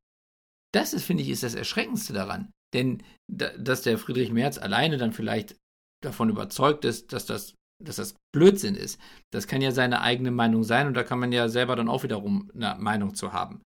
das 0.74 0.94
ist, 0.94 1.06
finde 1.06 1.24
ich, 1.24 1.30
ist 1.30 1.44
das 1.44 1.56
Erschreckendste 1.56 2.14
daran. 2.14 2.52
Denn 2.74 3.04
da, 3.28 3.56
dass 3.58 3.84
der 3.84 3.98
Friedrich 3.98 4.32
Merz 4.32 4.58
alleine 4.58 4.98
dann 4.98 5.14
vielleicht 5.14 5.56
davon 6.04 6.30
überzeugt 6.30 6.86
ist, 6.86 7.14
dass 7.14 7.26
das, 7.26 7.56
dass 7.84 7.98
das 7.98 8.16
Blödsinn 8.34 8.76
ist, 8.76 9.00
das 9.32 9.48
kann 9.48 9.62
ja 9.62 9.72
seine 9.72 10.02
eigene 10.02 10.32
Meinung 10.32 10.64
sein 10.64 10.88
und 10.88 10.94
da 10.94 11.04
kann 11.04 11.20
man 11.20 11.32
ja 11.32 11.50
selber 11.50 11.76
dann 11.76 11.90
auch 11.90 12.04
wiederum 12.04 12.52
eine 12.54 12.76
Meinung 12.80 13.16
zu 13.16 13.34
haben. 13.34 13.62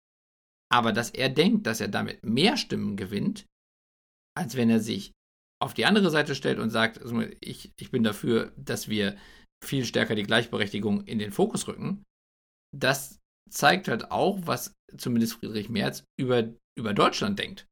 Aber 0.72 0.92
dass 0.92 1.10
er 1.12 1.30
denkt, 1.30 1.66
dass 1.66 1.82
er 1.82 1.88
damit 1.88 2.24
mehr 2.24 2.58
Stimmen 2.58 2.98
gewinnt, 2.98 3.46
als 4.36 4.56
wenn 4.56 4.70
er 4.70 4.80
sich 4.80 5.12
auf 5.60 5.74
die 5.74 5.86
andere 5.86 6.10
Seite 6.10 6.36
stellt 6.36 6.60
und 6.60 6.70
sagt, 6.70 7.02
also 7.02 7.22
ich, 7.42 7.72
ich 7.80 7.92
bin 7.92 8.04
dafür, 8.04 8.52
dass 8.58 8.90
wir 8.90 9.18
viel 9.64 9.86
stärker 9.86 10.16
die 10.16 10.24
Gleichberechtigung 10.24 11.04
in 11.06 11.20
den 11.20 11.32
Fokus 11.32 11.68
rücken, 11.68 12.04
das 12.76 13.20
zeigt 13.50 13.88
halt 13.88 14.12
auch, 14.12 14.40
was 14.44 14.74
zumindest 14.98 15.34
Friedrich 15.34 15.70
Merz 15.70 16.04
über, 16.20 16.54
über 16.78 16.94
Deutschland 16.94 17.40
denkt. 17.40 17.66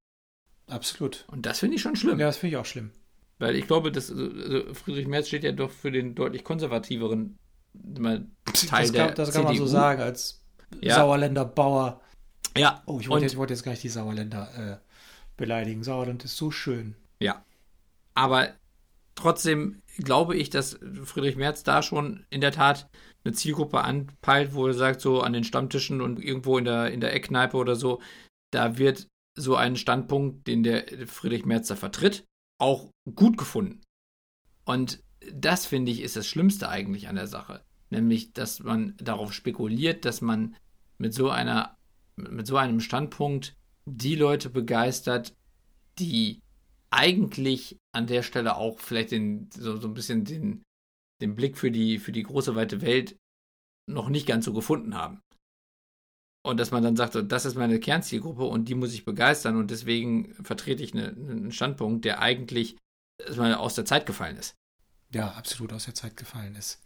Absolut. 0.67 1.26
Und 1.28 1.45
das 1.45 1.60
finde 1.60 1.76
ich 1.76 1.82
schon 1.82 1.95
schlimm. 1.95 2.19
Ja, 2.19 2.28
das 2.28 2.38
finde 2.38 2.56
ich 2.56 2.58
auch 2.58 2.65
schlimm. 2.65 2.91
Weil 3.38 3.56
ich 3.56 3.67
glaube, 3.67 3.91
dass 3.91 4.12
also 4.12 4.74
Friedrich 4.74 5.08
Merz 5.08 5.28
steht 5.28 5.43
ja 5.43 5.52
doch 5.52 5.71
für 5.71 5.91
den 5.91 6.15
deutlich 6.15 6.43
konservativeren 6.43 7.38
Teil 7.74 8.28
das 8.45 8.67
kann, 8.69 8.91
der 8.93 9.12
Das 9.12 9.32
kann 9.34 9.41
CDU. 9.41 9.48
man 9.48 9.58
so 9.58 9.67
sagen, 9.67 10.02
als 10.02 10.41
ja. 10.82 10.95
Sauerländer 10.95 11.45
Bauer. 11.45 12.02
Ja. 12.58 12.82
Oh, 12.86 13.00
ich 13.00 13.10
wollte, 13.10 13.26
jetzt, 13.26 13.36
wollte 13.36 13.54
jetzt 13.54 13.63
gar 13.63 13.71
nicht 13.71 13.84
die 13.84 13.89
Sauerländer 13.89 14.50
äh, 14.58 14.78
beleidigen. 15.36 15.84
Sauerland 15.84 16.24
ist 16.24 16.38
so 16.38 16.52
schön. 16.52 16.95
Ja. 17.19 17.43
Aber 18.13 18.50
trotzdem 19.15 19.82
glaube 19.98 20.36
ich, 20.38 20.50
dass 20.50 20.80
Friedrich 21.04 21.36
Merz 21.36 21.63
da 21.63 21.82
schon 21.82 22.26
in 22.30 22.41
der 22.41 22.52
Tat 22.52 22.89
eine 23.24 23.34
Zielgruppe 23.34 23.82
anpeilt, 23.82 24.54
wo 24.54 24.67
er 24.67 24.74
sagt, 24.74 25.02
so 25.02 25.21
an 25.21 25.34
den 25.34 25.43
Stammtischen 25.43 26.02
und 26.02 26.24
irgendwo 26.24 26.58
in 26.58 26.65
der, 26.65 26.91
in 26.91 27.02
der 27.02 27.13
Eckkneipe 27.13 27.58
oder 27.58 27.76
so, 27.76 28.02
da 28.52 28.78
wird 28.78 29.08
so 29.38 29.56
ein 29.56 29.76
Standpunkt, 29.76 30.48
den 30.48 30.63
der 30.63 30.86
Friedrich 31.08 31.45
Merz 31.45 31.67
da 31.67 31.76
vertritt, 31.76 32.26
auch 32.57 32.91
gut 33.15 33.37
gefunden. 33.37 33.81
Und 34.65 35.03
das 35.33 35.65
finde 35.65 35.91
ich 35.91 36.01
ist 36.01 36.15
das 36.15 36.27
Schlimmste 36.27 36.69
eigentlich 36.69 37.07
an 37.07 37.15
der 37.15 37.27
Sache. 37.27 37.63
Nämlich, 37.89 38.33
dass 38.33 38.61
man 38.61 38.95
darauf 38.97 39.33
spekuliert, 39.33 40.05
dass 40.05 40.21
man 40.21 40.55
mit 40.97 41.13
so 41.13 41.29
einer, 41.29 41.77
mit 42.15 42.47
so 42.47 42.57
einem 42.57 42.79
Standpunkt 42.79 43.55
die 43.85 44.15
Leute 44.15 44.49
begeistert, 44.49 45.35
die 45.99 46.41
eigentlich 46.89 47.77
an 47.93 48.07
der 48.07 48.23
Stelle 48.23 48.55
auch 48.55 48.79
vielleicht 48.79 49.11
den, 49.11 49.49
so, 49.51 49.77
so 49.77 49.87
ein 49.87 49.93
bisschen 49.93 50.25
den, 50.25 50.63
den 51.21 51.35
Blick 51.35 51.57
für 51.57 51.71
die, 51.71 51.99
für 51.99 52.11
die 52.11 52.23
große 52.23 52.55
weite 52.55 52.81
Welt 52.81 53.17
noch 53.87 54.09
nicht 54.09 54.25
ganz 54.25 54.45
so 54.45 54.53
gefunden 54.53 54.95
haben. 54.95 55.21
Und 56.45 56.60
dass 56.60 56.69
man 56.69 56.84
dann 56.84 56.95
sagt, 56.95 57.17
das 57.31 57.45
ist 57.45 57.55
meine 57.55 57.79
Kernzielgruppe 57.79 58.43
und 58.43 58.69
die 58.69 58.75
muss 58.75 58.93
ich 58.93 59.03
begeistern 59.03 59.58
und 59.58 59.71
deswegen 59.71 60.36
vertrete 60.43 60.84
ich 60.84 60.93
eine, 60.93 61.08
einen 61.08 61.51
Standpunkt, 61.51 62.05
der 62.05 62.21
eigentlich 62.21 62.77
aus 63.39 63.73
der 63.73 63.86
Zeit 63.86 64.05
gefallen 64.05 64.38
ist. 64.38 64.53
Ja, 65.12 65.31
absolut 65.31 65.73
aus 65.73 65.86
der 65.86 65.95
Zeit 65.95 66.17
gefallen 66.17 66.55
ist. 66.55 66.84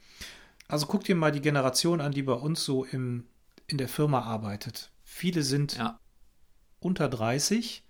Also 0.70 0.86
guck 0.86 1.04
dir 1.04 1.16
mal 1.16 1.34
die 1.34 1.42
Generation 1.42 2.00
an, 2.00 2.14
die 2.14 2.24
bei 2.24 2.34
uns 2.34 2.64
so 2.64 2.86
im, 2.86 3.28
in 3.68 3.78
der 3.78 3.90
Firma 3.90 4.22
arbeitet. 4.22 4.92
Viele 5.04 5.44
sind 5.44 5.76
ja. 5.76 6.00
unter 6.80 7.10
30 7.10 7.84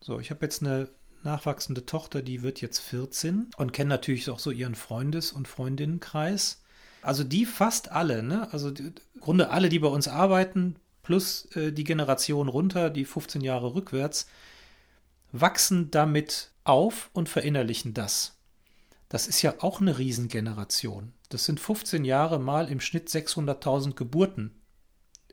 So, 0.00 0.20
ich 0.20 0.30
habe 0.30 0.44
jetzt 0.44 0.62
eine 0.62 0.88
nachwachsende 1.24 1.84
Tochter, 1.84 2.22
die 2.22 2.42
wird 2.42 2.60
jetzt 2.60 2.78
14 2.78 3.50
und 3.56 3.72
kenne 3.72 3.88
natürlich 3.88 4.30
auch 4.30 4.38
so 4.38 4.52
ihren 4.52 4.76
Freundes- 4.76 5.32
und 5.32 5.48
Freundinnenkreis. 5.48 6.62
Also 7.02 7.24
die 7.24 7.46
fast 7.46 7.90
alle, 7.90 8.22
ne? 8.22 8.52
Also 8.52 8.68
im 8.68 8.92
Grunde 9.20 9.50
alle, 9.50 9.68
die 9.68 9.78
bei 9.78 9.88
uns 9.88 10.08
arbeiten, 10.08 10.76
plus 11.02 11.46
äh, 11.56 11.72
die 11.72 11.84
Generation 11.84 12.48
runter, 12.48 12.90
die 12.90 13.04
15 13.04 13.40
Jahre 13.40 13.74
rückwärts, 13.74 14.28
wachsen 15.32 15.90
damit 15.90 16.50
auf 16.64 17.10
und 17.12 17.28
verinnerlichen 17.28 17.94
das. 17.94 18.36
Das 19.08 19.26
ist 19.26 19.42
ja 19.42 19.54
auch 19.58 19.80
eine 19.80 19.98
Riesengeneration. 19.98 21.12
Das 21.28 21.44
sind 21.44 21.60
15 21.60 22.04
Jahre 22.04 22.38
mal 22.38 22.68
im 22.70 22.80
Schnitt 22.80 23.08
600.000 23.08 23.94
Geburten 23.94 24.54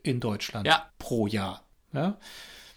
in 0.02 0.20
Deutschland 0.20 0.66
ja. 0.66 0.90
pro 0.98 1.26
Jahr. 1.26 1.62
Ja. 1.92 2.18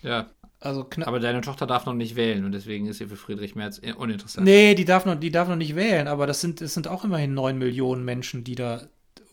Ja. 0.02 0.30
Also 0.60 0.88
Aber 1.06 1.19
deine 1.19 1.41
Tochter 1.41 1.65
darf 1.65 1.88
noch 1.88 1.95
nicht 1.95 2.15
wählen 2.15 2.45
und 2.45 2.52
deswegen 2.52 2.86
ist 2.86 3.00
sie 3.00 3.08
für 3.08 3.15
Friedrich 3.15 3.56
Merz 3.56 3.80
uninteressant. 3.80 4.45
Nee, 4.45 4.76
die 4.76 4.86
darf 4.86 5.06
noch, 5.06 5.15
die 5.15 5.32
darf 5.32 5.47
noch 5.47 5.56
nicht 5.56 5.76
wählen, 5.76 6.08
aber 6.08 6.28
das 6.28 6.39
sind, 6.39 6.62
das 6.62 6.76
sind 6.76 6.88
auch 6.88 7.04
immerhin 7.04 7.34
9 7.34 7.58
Millionen 7.58 8.06
Menschen, 8.06 8.43
die 8.43 8.54
da 8.54 8.84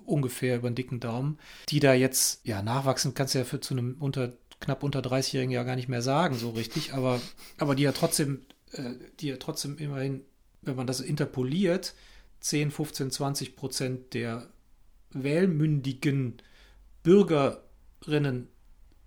ungefähr 0.09 0.57
über 0.57 0.71
den 0.71 0.75
dicken 0.75 1.01
Daumen, 1.01 1.39
die 1.69 1.81
da 1.81 1.95
jetzt, 1.95 2.47
ja, 2.47 2.63
nachwachsen 2.63 3.15
kannst 3.15 3.35
du 3.35 3.39
ja 3.39 3.45
für 3.45 3.61
zu 3.61 3.75
einem 3.75 3.97
unter, 4.01 4.33
knapp 4.61 4.83
unter 4.83 5.01
30-Jährigen 5.01 5.53
ja 5.53 5.63
gar 5.63 5.77
nicht 5.77 5.89
mehr 5.89 6.03
sagen, 6.03 6.35
so 6.37 6.51
richtig, 6.51 6.95
aber, 6.95 7.21
aber 7.59 7.75
die 7.75 7.83
ja 7.85 7.93
trotzdem, 7.93 8.47
äh, 8.73 8.95
die 9.21 9.29
ja 9.29 9.37
trotzdem 9.37 9.79
immerhin, 9.79 10.23
wenn 10.63 10.77
man 10.77 10.87
das 10.87 11.01
interpoliert, 11.01 11.95
10, 12.41 12.71
15, 12.71 13.11
20 13.11 13.57
Prozent 13.57 14.15
der 14.15 14.49
wählmündigen 15.11 16.39
Bürgerinnen 17.03 18.49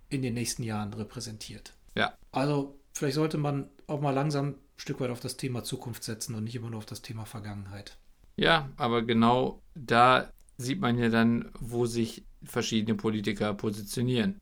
in 0.10 0.22
den 0.22 0.34
nächsten 0.34 0.64
Jahren 0.64 0.94
repräsentiert. 0.94 1.74
Ja. 1.96 2.14
Also 2.32 2.80
vielleicht 2.94 3.16
sollte 3.16 3.38
man 3.38 3.70
auch 3.88 4.02
mal 4.02 4.12
langsam 4.12 4.50
ein 4.50 4.56
Stück 4.78 5.00
weit 5.00 5.10
auf 5.10 5.20
das 5.20 5.38
Thema 5.38 5.64
Zukunft 5.64 6.04
setzen 6.04 6.36
und 6.36 6.44
nicht 6.44 6.56
immer 6.56 6.70
nur 6.70 6.80
auf 6.80 6.86
das 6.86 7.02
Thema 7.02 7.26
Vergangenheit. 7.26 7.98
Ja, 8.36 8.70
aber 8.78 9.04
genau 9.04 9.62
da 9.76 10.32
sieht 10.58 10.80
man 10.80 10.98
ja 10.98 11.10
dann, 11.10 11.52
wo 11.60 11.86
sich 11.86 12.26
verschiedene 12.44 12.96
Politiker 12.96 13.54
positionieren. 13.54 14.40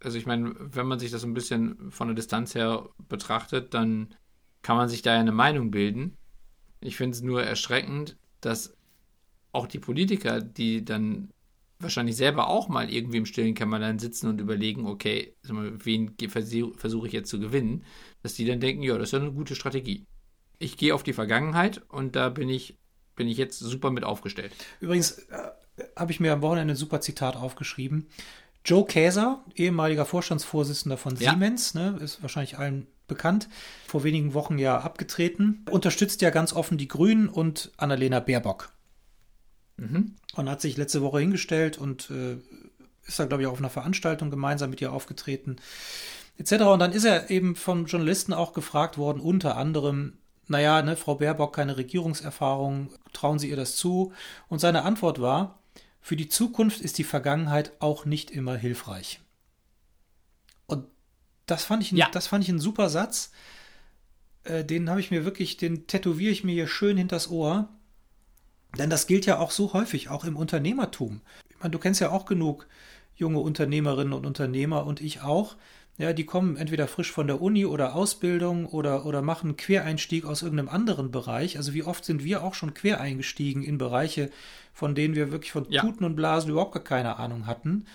Also 0.00 0.18
ich 0.18 0.26
meine, 0.26 0.54
wenn 0.58 0.86
man 0.86 0.98
sich 0.98 1.10
das 1.10 1.24
ein 1.24 1.34
bisschen 1.34 1.90
von 1.90 2.08
der 2.08 2.14
Distanz 2.14 2.54
her 2.54 2.88
betrachtet, 3.08 3.74
dann 3.74 4.14
kann 4.62 4.76
man 4.76 4.88
sich 4.88 5.02
da 5.02 5.14
ja 5.14 5.20
eine 5.20 5.32
Meinung 5.32 5.70
bilden. 5.70 6.16
Ich 6.80 6.96
finde 6.96 7.16
es 7.16 7.22
nur 7.22 7.42
erschreckend, 7.42 8.16
dass 8.40 8.76
auch 9.52 9.66
die 9.66 9.78
Politiker, 9.78 10.40
die 10.40 10.84
dann 10.84 11.30
wahrscheinlich 11.78 12.16
selber 12.16 12.48
auch 12.48 12.68
mal 12.68 12.90
irgendwie 12.90 13.18
im 13.18 13.26
stillen 13.26 13.54
Kämmerlein 13.54 13.98
sitzen 13.98 14.28
und 14.28 14.40
überlegen, 14.40 14.86
okay, 14.86 15.34
wen 15.42 16.14
versuche 16.76 17.06
ich 17.06 17.12
jetzt 17.12 17.30
zu 17.30 17.38
gewinnen, 17.38 17.84
dass 18.22 18.34
die 18.34 18.44
dann 18.44 18.60
denken, 18.60 18.82
ja, 18.82 18.96
das 18.96 19.08
ist 19.08 19.12
ja 19.12 19.20
eine 19.20 19.32
gute 19.32 19.54
Strategie. 19.54 20.06
Ich 20.58 20.76
gehe 20.76 20.94
auf 20.94 21.02
die 21.02 21.12
Vergangenheit 21.12 21.82
und 21.88 22.16
da 22.16 22.30
bin 22.30 22.48
ich, 22.48 22.78
bin 23.14 23.28
ich 23.28 23.36
jetzt 23.36 23.58
super 23.58 23.90
mit 23.90 24.04
aufgestellt. 24.04 24.52
Übrigens 24.80 25.18
äh, 25.28 25.45
habe 25.96 26.12
ich 26.12 26.20
mir 26.20 26.32
am 26.32 26.42
Wochenende 26.42 26.74
ein 26.74 26.76
super 26.76 27.00
Zitat 27.00 27.36
aufgeschrieben. 27.36 28.08
Joe 28.64 28.84
Käser, 28.84 29.44
ehemaliger 29.54 30.04
Vorstandsvorsitzender 30.04 30.96
von 30.96 31.14
ja. 31.16 31.30
Siemens, 31.30 31.74
ne, 31.74 31.98
ist 32.00 32.22
wahrscheinlich 32.22 32.58
allen 32.58 32.86
bekannt, 33.06 33.48
vor 33.86 34.02
wenigen 34.02 34.34
Wochen 34.34 34.58
ja 34.58 34.80
abgetreten, 34.80 35.64
unterstützt 35.70 36.20
ja 36.22 36.30
ganz 36.30 36.52
offen 36.52 36.76
die 36.76 36.88
Grünen 36.88 37.28
und 37.28 37.70
Annalena 37.76 38.20
Baerbock. 38.20 38.72
Mhm. 39.76 40.16
Und 40.34 40.50
hat 40.50 40.60
sich 40.60 40.76
letzte 40.76 41.02
Woche 41.02 41.20
hingestellt 41.20 41.78
und 41.78 42.10
äh, 42.10 42.38
ist 43.06 43.18
da, 43.18 43.26
glaube 43.26 43.42
ich, 43.42 43.46
auch 43.46 43.52
auf 43.52 43.58
einer 43.58 43.70
Veranstaltung 43.70 44.30
gemeinsam 44.30 44.70
mit 44.70 44.80
ihr 44.80 44.92
aufgetreten, 44.92 45.56
etc. 46.38 46.52
Und 46.64 46.80
dann 46.80 46.92
ist 46.92 47.04
er 47.04 47.30
eben 47.30 47.54
vom 47.54 47.86
Journalisten 47.86 48.32
auch 48.32 48.52
gefragt 48.52 48.98
worden, 48.98 49.20
unter 49.20 49.56
anderem, 49.56 50.14
naja, 50.48 50.82
ne, 50.82 50.96
Frau 50.96 51.16
Baerbock 51.16 51.54
keine 51.54 51.76
Regierungserfahrung, 51.76 52.90
trauen 53.12 53.38
Sie 53.38 53.48
ihr 53.48 53.56
das 53.56 53.76
zu? 53.76 54.12
Und 54.48 54.58
seine 54.58 54.82
Antwort 54.82 55.20
war, 55.20 55.58
für 56.06 56.14
die 56.14 56.28
Zukunft 56.28 56.82
ist 56.82 56.98
die 56.98 57.04
Vergangenheit 57.04 57.72
auch 57.80 58.04
nicht 58.04 58.30
immer 58.30 58.54
hilfreich. 58.54 59.20
Und 60.66 60.86
das 61.46 61.64
fand 61.64 61.82
ich, 61.82 61.90
ein, 61.90 61.96
ja. 61.96 62.08
das 62.12 62.28
fand 62.28 62.44
ich 62.44 62.48
ein 62.48 62.60
super 62.60 62.90
Satz. 62.90 63.32
Äh, 64.44 64.64
den 64.64 64.88
habe 64.88 65.00
ich 65.00 65.10
mir 65.10 65.24
wirklich, 65.24 65.56
den 65.56 65.88
tätowiere 65.88 66.30
ich 66.30 66.44
mir 66.44 66.52
hier 66.52 66.68
schön 66.68 66.96
hinters 66.96 67.28
Ohr. 67.28 67.68
Denn 68.78 68.88
das 68.88 69.08
gilt 69.08 69.26
ja 69.26 69.40
auch 69.40 69.50
so 69.50 69.72
häufig, 69.72 70.08
auch 70.08 70.24
im 70.24 70.36
Unternehmertum. 70.36 71.22
Ich 71.50 71.58
meine, 71.58 71.72
du 71.72 71.80
kennst 71.80 72.00
ja 72.00 72.12
auch 72.12 72.24
genug 72.24 72.68
junge 73.16 73.40
Unternehmerinnen 73.40 74.12
und 74.12 74.26
Unternehmer 74.26 74.86
und 74.86 75.00
ich 75.00 75.22
auch. 75.22 75.56
Ja, 75.98 76.12
die 76.12 76.26
kommen 76.26 76.56
entweder 76.56 76.88
frisch 76.88 77.10
von 77.10 77.26
der 77.26 77.40
Uni 77.40 77.64
oder 77.64 77.94
Ausbildung 77.94 78.66
oder, 78.66 79.06
oder 79.06 79.22
machen 79.22 79.56
Quereinstieg 79.56 80.26
aus 80.26 80.42
irgendeinem 80.42 80.68
anderen 80.68 81.10
Bereich. 81.10 81.56
Also 81.56 81.72
wie 81.72 81.84
oft 81.84 82.04
sind 82.04 82.22
wir 82.22 82.44
auch 82.44 82.52
schon 82.52 82.74
quer 82.74 83.00
eingestiegen 83.00 83.62
in 83.62 83.78
Bereiche, 83.78 84.30
von 84.74 84.94
denen 84.94 85.14
wir 85.14 85.32
wirklich 85.32 85.52
von 85.52 85.70
ja. 85.70 85.80
Tuten 85.80 86.04
und 86.04 86.14
Blasen 86.14 86.50
überhaupt 86.50 86.74
gar 86.74 86.84
keine 86.84 87.16
Ahnung 87.16 87.46
hatten, 87.46 87.86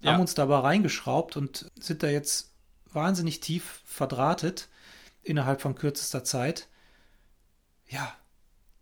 ja. 0.00 0.12
haben 0.12 0.20
uns 0.20 0.34
dabei 0.34 0.58
reingeschraubt 0.60 1.36
und 1.36 1.70
sind 1.78 2.02
da 2.02 2.08
jetzt 2.08 2.54
wahnsinnig 2.92 3.40
tief 3.40 3.82
verdrahtet 3.84 4.68
innerhalb 5.22 5.60
von 5.60 5.74
kürzester 5.74 6.24
Zeit. 6.24 6.66
Ja, 7.86 8.14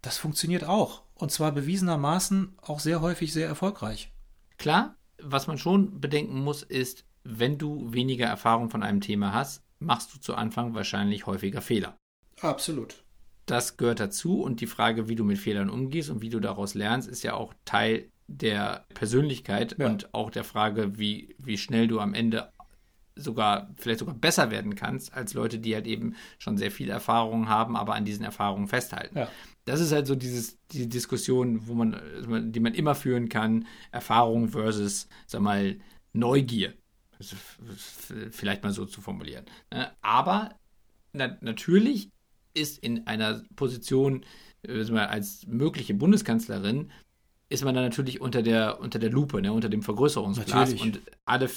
das 0.03 0.19
funktioniert 0.19 0.63
auch. 0.63 1.03
Und 1.15 1.33
zwar 1.33 1.51
bewiesenermaßen 1.51 2.57
auch 2.63 2.79
sehr 2.79 3.01
häufig 3.01 3.33
sehr 3.33 3.49
erfolgreich. 3.49 4.13
Klar, 4.57 4.95
was 5.21 5.49
man 5.49 5.59
schon 5.59 6.01
bedenken 6.01 6.41
muss, 6.45 6.63
ist, 6.63 7.05
wenn 7.25 7.59
du 7.59 7.93
weniger 7.93 8.27
Erfahrung 8.27 8.71
von 8.71 8.83
einem 8.83 9.01
Thema 9.01 9.33
hast, 9.33 9.63
machst 9.79 10.15
du 10.15 10.21
zu 10.21 10.35
Anfang 10.35 10.75
wahrscheinlich 10.75 11.27
häufiger 11.27 11.61
Fehler. 11.61 11.97
Absolut. 12.41 13.05
Das 13.47 13.77
gehört 13.77 14.01
dazu 14.01 14.43
und 14.43 14.61
die 14.61 14.67
Frage, 14.67 15.09
wie 15.09 15.15
du 15.15 15.25
mit 15.25 15.39
Fehlern 15.39 15.71
umgehst 15.71 16.11
und 16.11 16.21
wie 16.21 16.29
du 16.29 16.41
daraus 16.41 16.75
lernst, 16.75 17.09
ist 17.09 17.23
ja 17.23 17.35
auch 17.35 17.55
Teil 17.65 18.11
der 18.27 18.85
Persönlichkeit 18.93 19.77
ja. 19.79 19.87
und 19.87 20.13
auch 20.13 20.31
der 20.31 20.45
Frage, 20.45 20.99
wie, 20.99 21.35
wie 21.39 21.57
schnell 21.57 21.89
du 21.89 21.99
am 21.99 22.13
Ende 22.13 22.53
sogar, 23.19 23.71
vielleicht 23.77 24.01
sogar 24.01 24.15
besser 24.15 24.51
werden 24.51 24.75
kannst, 24.75 25.13
als 25.15 25.35
Leute, 25.35 25.59
die 25.59 25.75
halt 25.75 25.87
eben 25.87 26.15
schon 26.39 26.57
sehr 26.57 26.71
viel 26.71 26.89
Erfahrung 26.89 27.49
haben, 27.49 27.77
aber 27.77 27.95
an 27.95 28.05
diesen 28.05 28.25
Erfahrungen 28.25 28.69
festhalten. 28.69 29.19
Ja. 29.19 29.29
Das 29.65 29.81
ist 29.81 29.93
halt 29.93 30.07
so 30.07 30.15
dieses, 30.15 30.59
die 30.69 30.89
Diskussion, 30.89 31.67
wo 31.67 31.75
man, 31.75 32.53
die 32.53 32.61
man 32.61 32.75
immer 32.75 32.95
führen 32.95 33.29
kann, 33.29 33.67
Erfahrung 33.91 34.49
versus, 34.49 35.09
sag 35.27 35.41
mal, 35.41 35.79
Neugier. 36.13 36.75
Vielleicht 38.31 38.63
mal 38.63 38.73
so 38.73 38.85
zu 38.87 39.01
formulieren. 39.01 39.45
Ne? 39.73 39.91
Aber 40.01 40.55
na, 41.13 41.37
natürlich 41.41 42.11
ist 42.55 42.79
in 42.79 43.07
einer 43.07 43.43
Position 43.57 44.25
äh, 44.63 44.83
als 44.97 45.47
mögliche 45.47 45.95
Bundeskanzlerin 45.95 46.91
ist 47.51 47.65
man 47.65 47.75
dann 47.75 47.85
natürlich 47.85 48.21
unter 48.21 48.43
der, 48.43 48.79
unter 48.81 48.99
der 48.99 49.11
Lupe, 49.11 49.41
ne, 49.41 49.53
unter 49.53 49.71
dem 49.71 49.83
Vergrößerungsglas. 49.83 50.73
Natürlich. 50.73 50.83
Und 50.83 51.01
alle, 51.25 51.49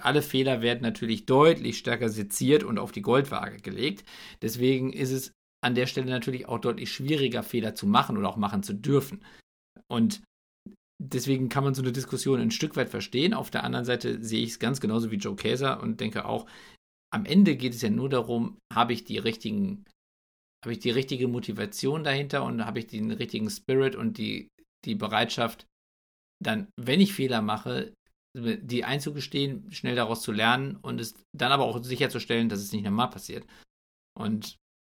alle 0.00 0.22
Fehler 0.22 0.60
werden 0.60 0.82
natürlich 0.82 1.24
deutlich 1.24 1.78
stärker 1.78 2.10
seziert 2.10 2.64
und 2.64 2.78
auf 2.78 2.92
die 2.92 3.00
Goldwaage 3.00 3.58
gelegt. 3.58 4.04
Deswegen 4.42 4.92
ist 4.92 5.10
es 5.10 5.32
an 5.62 5.74
der 5.74 5.86
Stelle 5.86 6.10
natürlich 6.10 6.46
auch 6.48 6.58
deutlich 6.58 6.92
schwieriger, 6.92 7.42
Fehler 7.42 7.74
zu 7.74 7.86
machen 7.86 8.18
oder 8.18 8.28
auch 8.28 8.36
machen 8.36 8.62
zu 8.62 8.74
dürfen. 8.74 9.24
Und 9.86 10.20
deswegen 10.98 11.48
kann 11.48 11.64
man 11.64 11.74
so 11.74 11.82
eine 11.82 11.92
Diskussion 11.92 12.40
ein 12.40 12.50
Stück 12.50 12.76
weit 12.76 12.88
verstehen. 12.88 13.34
Auf 13.34 13.50
der 13.50 13.64
anderen 13.64 13.84
Seite 13.84 14.22
sehe 14.22 14.42
ich 14.42 14.50
es 14.50 14.58
ganz 14.58 14.80
genauso 14.80 15.10
wie 15.10 15.16
Joe 15.16 15.36
Käser 15.36 15.80
und 15.82 16.00
denke 16.00 16.24
auch, 16.24 16.46
am 17.12 17.24
Ende 17.24 17.56
geht 17.56 17.74
es 17.74 17.82
ja 17.82 17.90
nur 17.90 18.08
darum, 18.08 18.58
habe 18.72 18.92
ich 18.92 19.04
die 19.04 19.18
richtigen, 19.18 19.84
habe 20.64 20.72
ich 20.72 20.78
die 20.78 20.90
richtige 20.90 21.28
Motivation 21.28 22.04
dahinter 22.04 22.44
und 22.44 22.64
habe 22.64 22.80
ich 22.80 22.86
den 22.86 23.10
richtigen 23.10 23.48
Spirit 23.48 23.96
und 23.96 24.18
die 24.18 24.48
die 24.84 24.94
Bereitschaft, 24.94 25.66
dann, 26.42 26.68
wenn 26.76 27.00
ich 27.00 27.14
Fehler 27.14 27.42
mache, 27.42 27.92
die 28.36 28.84
einzugestehen, 28.84 29.72
schnell 29.72 29.96
daraus 29.96 30.22
zu 30.22 30.32
lernen 30.32 30.76
und 30.76 31.00
es 31.00 31.14
dann 31.36 31.50
aber 31.50 31.64
auch 31.64 31.82
sicherzustellen, 31.82 32.48
dass 32.48 32.60
es 32.60 32.72
nicht 32.72 32.84
nochmal 32.84 33.10
passiert. 33.10 33.46
Und 34.16 34.56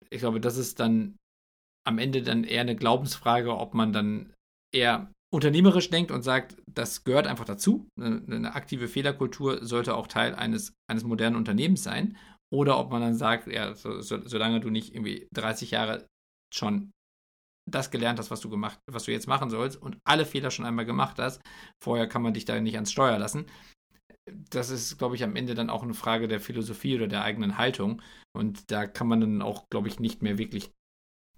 ich 0.09 0.19
glaube, 0.19 0.39
das 0.39 0.57
ist 0.57 0.79
dann 0.79 1.17
am 1.87 1.97
Ende 1.97 2.21
dann 2.21 2.43
eher 2.43 2.61
eine 2.61 2.75
Glaubensfrage, 2.75 3.57
ob 3.57 3.73
man 3.73 3.93
dann 3.93 4.33
eher 4.73 5.11
unternehmerisch 5.33 5.89
denkt 5.89 6.11
und 6.11 6.23
sagt, 6.23 6.57
das 6.67 7.03
gehört 7.03 7.27
einfach 7.27 7.45
dazu. 7.45 7.87
Eine, 7.99 8.53
aktive 8.53 8.87
Fehlerkultur 8.87 9.65
sollte 9.65 9.95
auch 9.95 10.07
Teil 10.07 10.35
eines, 10.35 10.73
eines 10.89 11.03
modernen 11.03 11.37
Unternehmens 11.37 11.83
sein. 11.83 12.17
Oder 12.53 12.77
ob 12.77 12.91
man 12.91 13.01
dann 13.01 13.15
sagt, 13.15 13.47
ja, 13.47 13.73
so, 13.73 14.01
so, 14.01 14.27
solange 14.27 14.59
du 14.59 14.69
nicht 14.69 14.93
irgendwie 14.93 15.27
30 15.33 15.71
Jahre 15.71 16.05
schon 16.53 16.91
das 17.69 17.91
gelernt 17.91 18.19
hast, 18.19 18.31
was 18.31 18.41
du 18.41 18.49
gemacht, 18.49 18.79
was 18.91 19.05
du 19.05 19.11
jetzt 19.11 19.27
machen 19.27 19.49
sollst 19.49 19.81
und 19.81 19.97
alle 20.03 20.25
Fehler 20.25 20.51
schon 20.51 20.65
einmal 20.65 20.85
gemacht 20.85 21.17
hast, 21.19 21.41
vorher 21.81 22.07
kann 22.07 22.21
man 22.21 22.33
dich 22.33 22.43
da 22.43 22.59
nicht 22.59 22.75
ans 22.75 22.91
Steuer 22.91 23.17
lassen. 23.17 23.45
Das 24.49 24.69
ist, 24.69 24.97
glaube 24.97 25.15
ich, 25.15 25.23
am 25.23 25.35
Ende 25.35 25.55
dann 25.55 25.69
auch 25.69 25.83
eine 25.83 25.93
Frage 25.93 26.27
der 26.27 26.41
Philosophie 26.41 26.95
oder 26.95 27.07
der 27.07 27.23
eigenen 27.23 27.57
Haltung. 27.57 28.01
Und 28.35 28.69
da 28.69 28.85
kann 28.85 29.07
man 29.07 29.21
dann 29.21 29.41
auch, 29.41 29.69
glaube 29.69 29.87
ich, 29.87 29.99
nicht 29.99 30.21
mehr 30.21 30.37
wirklich 30.37 30.71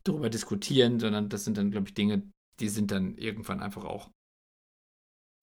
darüber 0.03 0.29
diskutieren, 0.29 0.99
sondern 0.99 1.29
das 1.29 1.45
sind 1.45 1.57
dann, 1.57 1.71
glaube 1.71 1.87
ich, 1.87 1.93
Dinge, 1.93 2.23
die 2.59 2.69
sind 2.69 2.91
dann 2.91 3.17
irgendwann 3.17 3.61
einfach 3.61 3.83
auch 3.85 4.09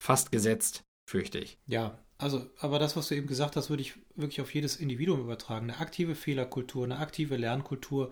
fast 0.01 0.31
gesetzt, 0.31 0.83
fürchte 1.09 1.39
ich. 1.39 1.59
Ja, 1.67 1.99
Also, 2.17 2.49
aber 2.59 2.77
das, 2.77 2.95
was 2.95 3.07
du 3.07 3.15
eben 3.15 3.25
gesagt 3.25 3.55
hast, 3.55 3.69
würde 3.71 3.81
ich 3.81 3.95
wirklich 4.15 4.41
auf 4.41 4.53
jedes 4.53 4.75
Individuum 4.77 5.21
übertragen. 5.21 5.69
Eine 5.69 5.79
aktive 5.79 6.13
Fehlerkultur, 6.13 6.83
eine 6.85 6.99
aktive 6.99 7.35
Lernkultur 7.35 8.11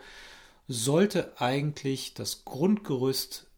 sollte 0.68 1.40
eigentlich 1.40 2.16
das 2.16 2.44
Grundgerüst 2.44 3.52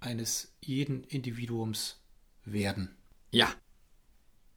eines 0.00 0.56
jeden 0.62 1.04
Individuums 1.04 2.02
werden. 2.44 2.96
Ja. 3.30 3.52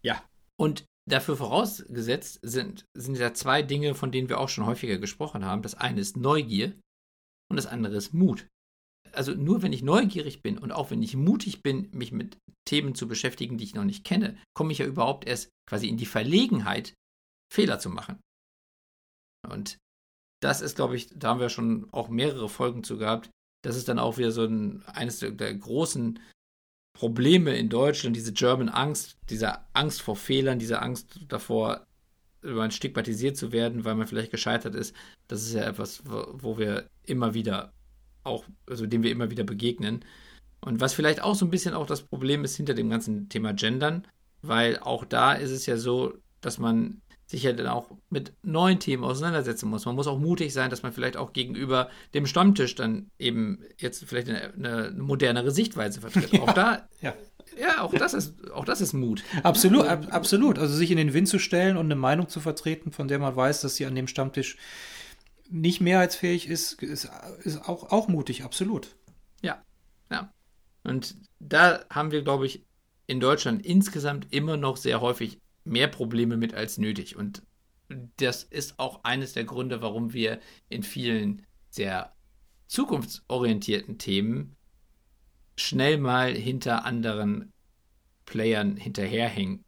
Ja. 0.02 0.24
Und 0.58 0.86
dafür 1.10 1.36
vorausgesetzt 1.36 2.39
sind, 2.41 2.86
sind 2.93 3.17
ja 3.17 3.34
zwei 3.34 3.62
Dinge, 3.62 3.96
von 3.96 4.12
denen 4.13 4.30
wir 4.30 4.39
auch 4.39 4.50
schon 4.50 4.65
häufiger 4.65 4.98
gesprochen 4.98 5.43
haben. 5.43 5.62
Das 5.62 5.76
eine 5.76 6.00
ist 6.00 6.15
Neugier 6.15 6.74
und 7.50 7.58
das 7.58 7.65
andere 7.65 7.98
ist 7.98 8.13
Mut. 8.13 8.48
Also 9.13 9.34
nur 9.34 9.62
wenn 9.62 9.73
ich 9.73 9.84
neugierig 9.84 10.41
bin 10.41 10.58
und 10.58 10.71
auch 10.71 10.91
wenn 10.91 11.04
ich 11.04 11.15
mutig 11.15 11.62
bin, 11.62 11.89
mich 11.91 12.12
mit 12.12 12.38
Themen 12.65 12.95
zu 12.95 13.08
beschäftigen, 13.08 13.58
die 13.58 13.63
ich 13.63 13.76
noch 13.76 13.84
nicht 13.84 14.04
kenne, 14.04 14.38
komme 14.56 14.71
ich 14.71 14.80
ja 14.80 14.86
überhaupt 14.86 15.28
erst 15.28 15.49
quasi 15.69 15.88
in 15.88 15.97
die 15.97 16.06
Verlegenheit, 16.06 16.93
Fehler 17.52 17.80
zu 17.80 17.89
machen. 17.89 18.19
Und 19.47 19.78
das 20.41 20.62
ist, 20.62 20.76
glaube 20.76 20.95
ich, 20.95 21.10
da 21.15 21.30
haben 21.30 21.39
wir 21.39 21.49
schon 21.49 21.88
auch 21.91 22.10
mehrere 22.10 22.49
Folgen 22.49 22.84
zu 22.84 22.97
gehabt. 22.97 23.30
Das 23.63 23.76
ist 23.76 23.88
dann 23.88 23.99
auch 23.99 24.17
wieder 24.17 24.32
so 24.32 24.43
ein, 24.43 24.84
eines 24.88 25.19
der, 25.19 25.54
großen 25.54 26.19
Probleme 26.97 27.56
in 27.56 27.69
Deutschland, 27.69 28.15
diese 28.15 28.34
German 28.34 28.69
Angst, 28.69 29.17
diese 29.30 29.60
Angst 29.73 30.02
vor 30.02 30.15
Fehlern, 30.15 30.60
diese 30.60 30.82
Angst 30.82 31.19
davor, 31.28 31.86
stigmatisiert 32.69 33.38
zu 33.38 33.54
werden, 33.54 33.86
weil 33.86 33.95
man 33.95 34.08
vielleicht 34.08 34.32
gescheitert 34.32 34.76
ist. 34.76 34.93
Das 35.28 35.43
ist 35.43 35.54
ja 35.54 35.63
etwas, 35.63 36.04
wo 36.06 36.58
wir 36.58 36.89
immer 37.06 37.34
wieder 37.34 37.71
auch, 38.24 38.46
also 38.70 38.86
dem 38.86 39.04
wir 39.04 39.12
immer 39.12 39.32
wieder 39.32 39.44
begegnen. 39.44 40.04
Und 40.62 40.80
was 40.80 40.94
vielleicht 40.94 41.22
auch 41.22 41.36
so 41.36 41.46
ein 41.46 41.52
bisschen 41.52 41.74
auch 41.74 41.86
das 41.86 42.04
Problem 42.04 42.44
ist 42.44 42.56
hinter 42.56 42.74
dem 42.74 42.90
ganzen 42.90 43.30
Thema 43.30 43.54
Gendern, 43.54 44.08
weil 44.42 44.80
auch 44.80 45.06
da 45.06 45.34
ist 45.34 45.52
es 45.52 45.66
ja 45.66 45.78
so, 45.78 46.14
dass 46.42 46.58
man 46.58 47.02
sich 47.26 47.44
ja 47.44 47.54
dann 47.54 47.68
auch 47.68 47.90
mit 48.10 48.34
neuen 48.44 48.80
Themen 48.80 49.04
auseinandersetzen 49.04 49.68
muss. 49.70 49.86
Man 49.86 49.96
muss 49.96 50.08
auch 50.08 50.20
mutig 50.20 50.54
sein, 50.54 50.70
dass 50.70 50.84
man 50.84 50.94
vielleicht 50.94 51.18
auch 51.18 51.34
gegenüber 51.34 51.90
dem 52.14 52.26
Stammtisch 52.26 52.76
dann 52.76 53.10
eben 53.18 53.60
jetzt 53.80 54.06
vielleicht 54.06 54.30
eine, 54.30 54.54
eine 54.54 54.94
modernere 54.98 55.52
Sichtweise 55.52 56.02
vertritt. 56.02 56.32
Ja, 56.34 56.42
auch 56.42 56.54
da, 56.54 56.88
ja. 57.02 57.14
ja, 57.60 57.82
auch 57.82 57.94
das 57.94 58.14
ist, 58.14 58.52
auch 58.52 58.66
das 58.66 58.82
ist 58.82 58.94
Mut. 58.94 59.24
Absolut, 59.42 59.88
ab, 59.88 60.08
absolut. 60.12 60.60
Also 60.60 60.76
sich 60.76 60.92
in 60.92 60.98
den 60.98 61.14
Wind 61.14 61.28
zu 61.28 61.40
stellen 61.40 61.78
und 61.78 61.86
eine 61.86 61.96
Meinung 61.96 62.30
zu 62.30 62.40
vertreten, 62.40 62.92
von 62.92 63.08
der 63.08 63.20
man 63.20 63.36
weiß, 63.36 63.62
dass 63.62 63.76
sie 63.76 63.86
an 63.86 63.96
dem 63.96 64.08
Stammtisch 64.08 64.58
nicht 65.54 65.82
mehrheitsfähig 65.82 66.48
ist, 66.48 66.82
ist, 66.82 67.10
ist 67.44 67.70
auch, 67.70 67.92
auch 67.92 68.08
mutig, 68.08 68.44
absolut. 68.44 68.96
Ja, 69.44 69.63
ja. 70.12 70.34
Und 70.84 71.16
da 71.39 71.86
haben 71.92 72.12
wir, 72.12 72.24
glaube 72.24 72.48
ich, 72.48 72.66
in 73.06 73.20
Deutschland 73.20 73.63
insgesamt 73.63 74.34
immer 74.34 74.58
noch 74.58 74.78
sehr 74.78 75.00
häufig 75.00 75.39
mehr 75.63 75.88
Probleme 75.88 76.38
mit 76.38 76.56
als 76.56 76.80
nötig. 76.80 77.16
Und 77.16 77.44
das 78.18 78.44
ist 78.44 78.80
auch 78.80 79.04
eines 79.04 79.34
der 79.34 79.44
Gründe, 79.44 79.82
warum 79.82 80.13
wir 80.13 80.39
in 80.70 80.82
vielen 80.82 81.46
sehr 81.70 82.16
zukunftsorientierten 82.68 84.00
Themen 84.00 84.56
schnell 85.56 86.00
mal 86.00 86.34
hinter 86.34 86.84
anderen 86.84 87.54
Playern 88.26 88.76
hinterherhängen. 88.76 89.63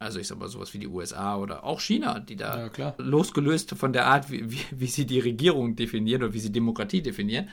Also 0.00 0.18
ich 0.18 0.28
sag 0.28 0.38
mal 0.38 0.48
sowas 0.48 0.72
wie 0.72 0.78
die 0.78 0.88
USA 0.88 1.36
oder 1.36 1.62
auch 1.62 1.78
China, 1.78 2.20
die 2.20 2.34
da 2.34 2.70
ja, 2.74 2.94
losgelöst 2.96 3.72
von 3.76 3.92
der 3.92 4.06
Art, 4.06 4.30
wie, 4.30 4.50
wie, 4.50 4.64
wie, 4.70 4.86
sie 4.86 5.04
die 5.04 5.20
Regierung 5.20 5.76
definieren 5.76 6.22
oder 6.22 6.32
wie 6.32 6.40
sie 6.40 6.50
Demokratie 6.50 7.02
definieren, 7.02 7.50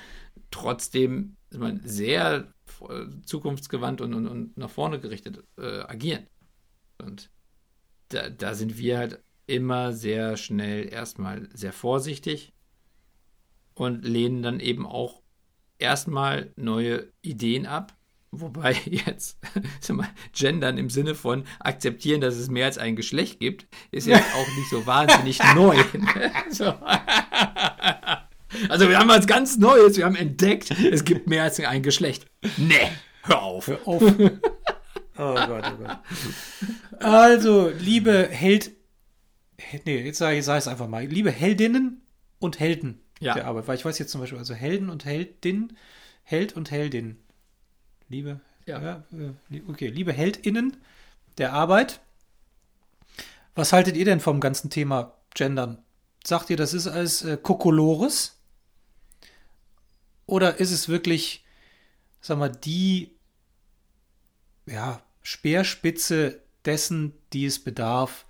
trotzdem 0.50 1.36
man, 1.52 1.82
sehr 1.84 2.54
zukunftsgewandt 3.26 4.00
und, 4.00 4.14
und, 4.14 4.28
und 4.28 4.58
nach 4.58 4.70
vorne 4.70 5.00
gerichtet 5.00 5.44
äh, 5.58 5.82
agieren. 5.82 6.28
Und 7.00 7.30
da, 8.10 8.30
da 8.30 8.54
sind 8.54 8.78
wir 8.78 8.98
halt 8.98 9.22
immer 9.46 9.92
sehr 9.92 10.38
schnell 10.38 10.88
erstmal 10.88 11.50
sehr 11.54 11.74
vorsichtig 11.74 12.54
und 13.74 14.06
lehnen 14.06 14.42
dann 14.42 14.62
eben 14.62 14.86
auch 14.86 15.22
erstmal 15.80 16.54
neue 16.56 17.12
Ideen 17.22 17.66
ab. 17.66 17.97
Wobei 18.32 18.74
jetzt, 18.86 19.38
mal, 19.90 20.10
gendern 20.34 20.78
im 20.78 20.90
Sinne 20.90 21.16
von 21.16 21.46
akzeptieren, 21.60 22.22
dass 22.22 22.36
es 22.36 22.50
mehr 22.50 22.66
als 22.66 22.78
ein 22.78 22.96
Geschlecht 22.96 23.40
gibt, 23.40 23.68
ist 23.92 24.08
jetzt 24.08 24.26
auch 24.36 24.48
nicht 24.56 24.70
so 24.70 24.86
wahnsinnig 24.86 25.40
neu. 25.56 25.78
so. 26.50 26.74
Also 28.70 28.90
wir 28.90 28.98
haben 28.98 29.10
was 29.10 29.28
ganz 29.28 29.58
Neues, 29.58 29.98
wir 29.98 30.06
haben 30.06 30.16
entdeckt, 30.16 30.72
es 30.72 31.04
gibt 31.06 31.28
mehr 31.28 31.44
als 31.44 31.60
ein 31.60 31.84
Geschlecht. 31.84 32.26
Nee, 32.58 32.92
hör 33.24 33.42
auf. 33.42 33.68
Hör 33.68 33.80
auf. 33.86 34.04
Oh 35.20 35.34
Gott, 35.34 35.64
oh 35.74 35.84
Gott. 35.84 36.00
Also, 37.00 37.72
liebe 37.80 38.28
Held. 38.30 38.72
Nee, 39.86 40.02
jetzt 40.02 40.20
sage 40.20 40.38
ich, 40.38 40.48
es 40.48 40.68
einfach 40.68 40.88
mal. 40.88 41.06
Liebe 41.06 41.32
Heldinnen 41.32 42.04
und 42.40 42.60
Helden 42.60 43.02
ja. 43.20 43.34
der 43.34 43.48
Arbeit. 43.48 43.68
Weil 43.68 43.78
ich 43.78 43.86
weiß 43.86 43.98
jetzt 44.00 44.12
zum 44.12 44.22
Beispiel, 44.22 44.38
also 44.38 44.54
Helden 44.54 44.90
und 44.90 45.06
Heldin, 45.06 45.76
Held 46.24 46.54
und 46.54 46.72
Heldin. 46.72 47.18
Liebe, 48.10 48.40
ja. 48.66 48.82
ja 48.82 49.04
äh, 49.50 49.62
okay, 49.68 49.88
liebe 49.88 50.14
Heldinnen 50.14 50.78
der 51.38 51.54
Arbeit. 51.54 52.02
Was 53.56 53.74
haltet 53.74 53.98
ihr 53.98 54.06
denn 54.06 54.20
vom 54.20 54.40
ganzen 54.40 54.70
Thema 54.70 55.18
Gendern? 55.34 55.80
Sagt 56.24 56.50
ihr, 56.50 56.58
das 56.58 56.74
ist 56.74 56.88
als 56.88 57.24
äh, 57.24 57.38
Kokolores? 57.38 58.40
Oder 60.26 60.60
ist 60.60 60.72
es 60.72 60.90
wirklich, 60.90 61.46
sag 62.22 62.38
mal, 62.38 62.50
die 62.50 63.16
ja, 64.66 65.02
Speerspitze 65.22 66.42
dessen, 66.66 67.14
die 67.34 67.46
es 67.46 67.64
bedarf, 67.64 68.26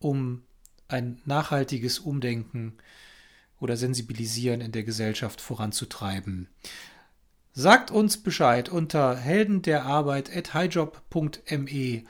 um 0.00 0.42
ein 0.88 1.20
nachhaltiges 1.24 1.98
Umdenken 1.98 2.76
oder 3.60 3.76
Sensibilisieren 3.76 4.60
in 4.60 4.72
der 4.72 4.84
Gesellschaft 4.84 5.40
voranzutreiben. 5.40 6.48
Sagt 7.60 7.90
uns 7.90 8.18
Bescheid 8.18 8.68
unter 8.68 9.16
helden 9.16 9.62
der 9.62 9.84
Arbeit 9.84 10.30
at 10.32 10.54
highjob.me. 10.54 12.04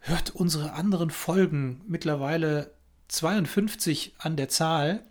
Hört 0.00 0.30
unsere 0.34 0.72
anderen 0.72 1.10
Folgen, 1.10 1.80
mittlerweile 1.86 2.72
52 3.06 4.16
an 4.18 4.34
der 4.34 4.48
Zahl. 4.48 5.04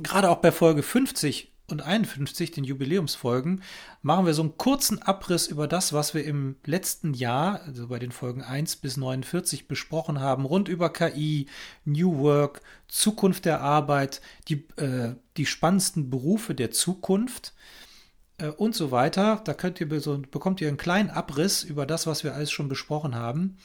Gerade 0.00 0.30
auch 0.30 0.36
bei 0.36 0.52
Folge 0.52 0.84
50 0.84 1.50
und 1.66 1.82
51, 1.82 2.52
den 2.52 2.62
Jubiläumsfolgen, 2.62 3.64
machen 4.02 4.26
wir 4.26 4.34
so 4.34 4.42
einen 4.42 4.58
kurzen 4.58 5.02
Abriss 5.02 5.48
über 5.48 5.66
das, 5.66 5.92
was 5.92 6.14
wir 6.14 6.24
im 6.24 6.54
letzten 6.64 7.14
Jahr, 7.14 7.62
also 7.62 7.88
bei 7.88 7.98
den 7.98 8.12
Folgen 8.12 8.42
1 8.42 8.76
bis 8.76 8.96
49 8.96 9.66
besprochen 9.66 10.20
haben, 10.20 10.44
rund 10.44 10.68
über 10.68 10.92
KI, 10.92 11.48
New 11.84 12.18
Work, 12.18 12.60
Zukunft 12.86 13.44
der 13.44 13.60
Arbeit, 13.60 14.20
die, 14.46 14.68
äh, 14.76 15.16
die 15.36 15.46
spannendsten 15.46 16.10
Berufe 16.10 16.54
der 16.54 16.70
Zukunft 16.70 17.54
äh, 18.38 18.48
und 18.48 18.74
so 18.74 18.90
weiter. 18.90 19.40
Da 19.44 19.54
könnt 19.54 19.80
ihr 19.80 20.00
so, 20.00 20.18
bekommt 20.18 20.60
ihr 20.60 20.66
einen 20.68 20.76
kleinen 20.76 21.08
Abriss 21.10 21.62
über 21.62 21.86
das, 21.86 22.06
was 22.06 22.24
wir 22.24 22.34
alles 22.34 22.50
schon 22.50 22.68
besprochen 22.68 23.14
haben. 23.14 23.56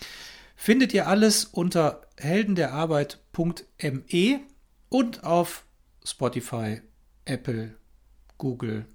Findet 0.55 0.93
ihr 0.93 1.07
alles 1.07 1.45
unter 1.45 2.01
heldenderarbeit.me 2.17 4.41
und 4.89 5.23
auf 5.23 5.65
Spotify, 6.03 6.81
Apple, 7.25 7.75
Google, 8.37 8.85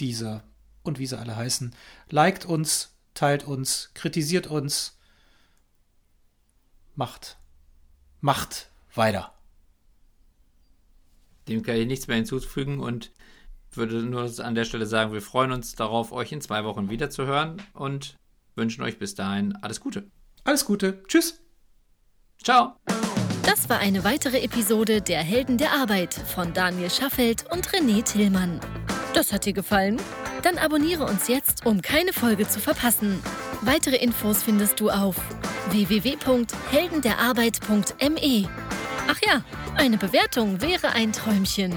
Deezer 0.00 0.42
und 0.82 0.98
wie 0.98 1.06
sie 1.06 1.18
alle 1.18 1.36
heißen. 1.36 1.74
Liked 2.08 2.46
uns, 2.46 2.96
teilt 3.14 3.46
uns, 3.46 3.90
kritisiert 3.94 4.46
uns. 4.46 4.98
Macht. 6.94 7.38
Macht 8.20 8.70
weiter. 8.94 9.32
Dem 11.48 11.62
kann 11.62 11.76
ich 11.76 11.86
nichts 11.86 12.06
mehr 12.06 12.16
hinzufügen 12.16 12.80
und 12.80 13.10
würde 13.76 14.02
nur 14.02 14.30
an 14.38 14.54
der 14.54 14.64
Stelle 14.64 14.86
sagen, 14.86 15.12
wir 15.12 15.22
freuen 15.22 15.52
uns 15.52 15.74
darauf, 15.74 16.12
euch 16.12 16.32
in 16.32 16.40
zwei 16.40 16.64
Wochen 16.64 16.90
wiederzuhören 16.90 17.60
und 17.74 18.16
wünschen 18.54 18.82
euch 18.82 18.98
bis 18.98 19.14
dahin 19.14 19.56
alles 19.56 19.80
Gute. 19.80 20.10
Alles 20.44 20.64
Gute. 20.64 21.02
Tschüss. 21.08 21.40
Ciao. 22.42 22.74
Das 23.44 23.68
war 23.68 23.78
eine 23.78 24.04
weitere 24.04 24.40
Episode 24.40 25.00
der 25.00 25.22
Helden 25.22 25.58
der 25.58 25.72
Arbeit 25.72 26.14
von 26.14 26.52
Daniel 26.52 26.90
Schaffelt 26.90 27.44
und 27.52 27.68
René 27.68 28.02
Tillmann. 28.02 28.58
Das 29.14 29.32
hat 29.32 29.46
dir 29.46 29.52
gefallen? 29.52 30.00
Dann 30.42 30.58
abonniere 30.58 31.04
uns 31.04 31.28
jetzt, 31.28 31.64
um 31.66 31.82
keine 31.82 32.12
Folge 32.12 32.48
zu 32.48 32.58
verpassen. 32.60 33.22
Weitere 33.60 33.96
Infos 33.96 34.42
findest 34.42 34.80
du 34.80 34.90
auf 34.90 35.16
www.heldenderarbeit.me. 35.70 38.48
Ach 39.08 39.18
ja, 39.26 39.42
eine 39.76 39.98
Bewertung 39.98 40.60
wäre 40.60 40.90
ein 40.90 41.12
Träumchen. 41.12 41.74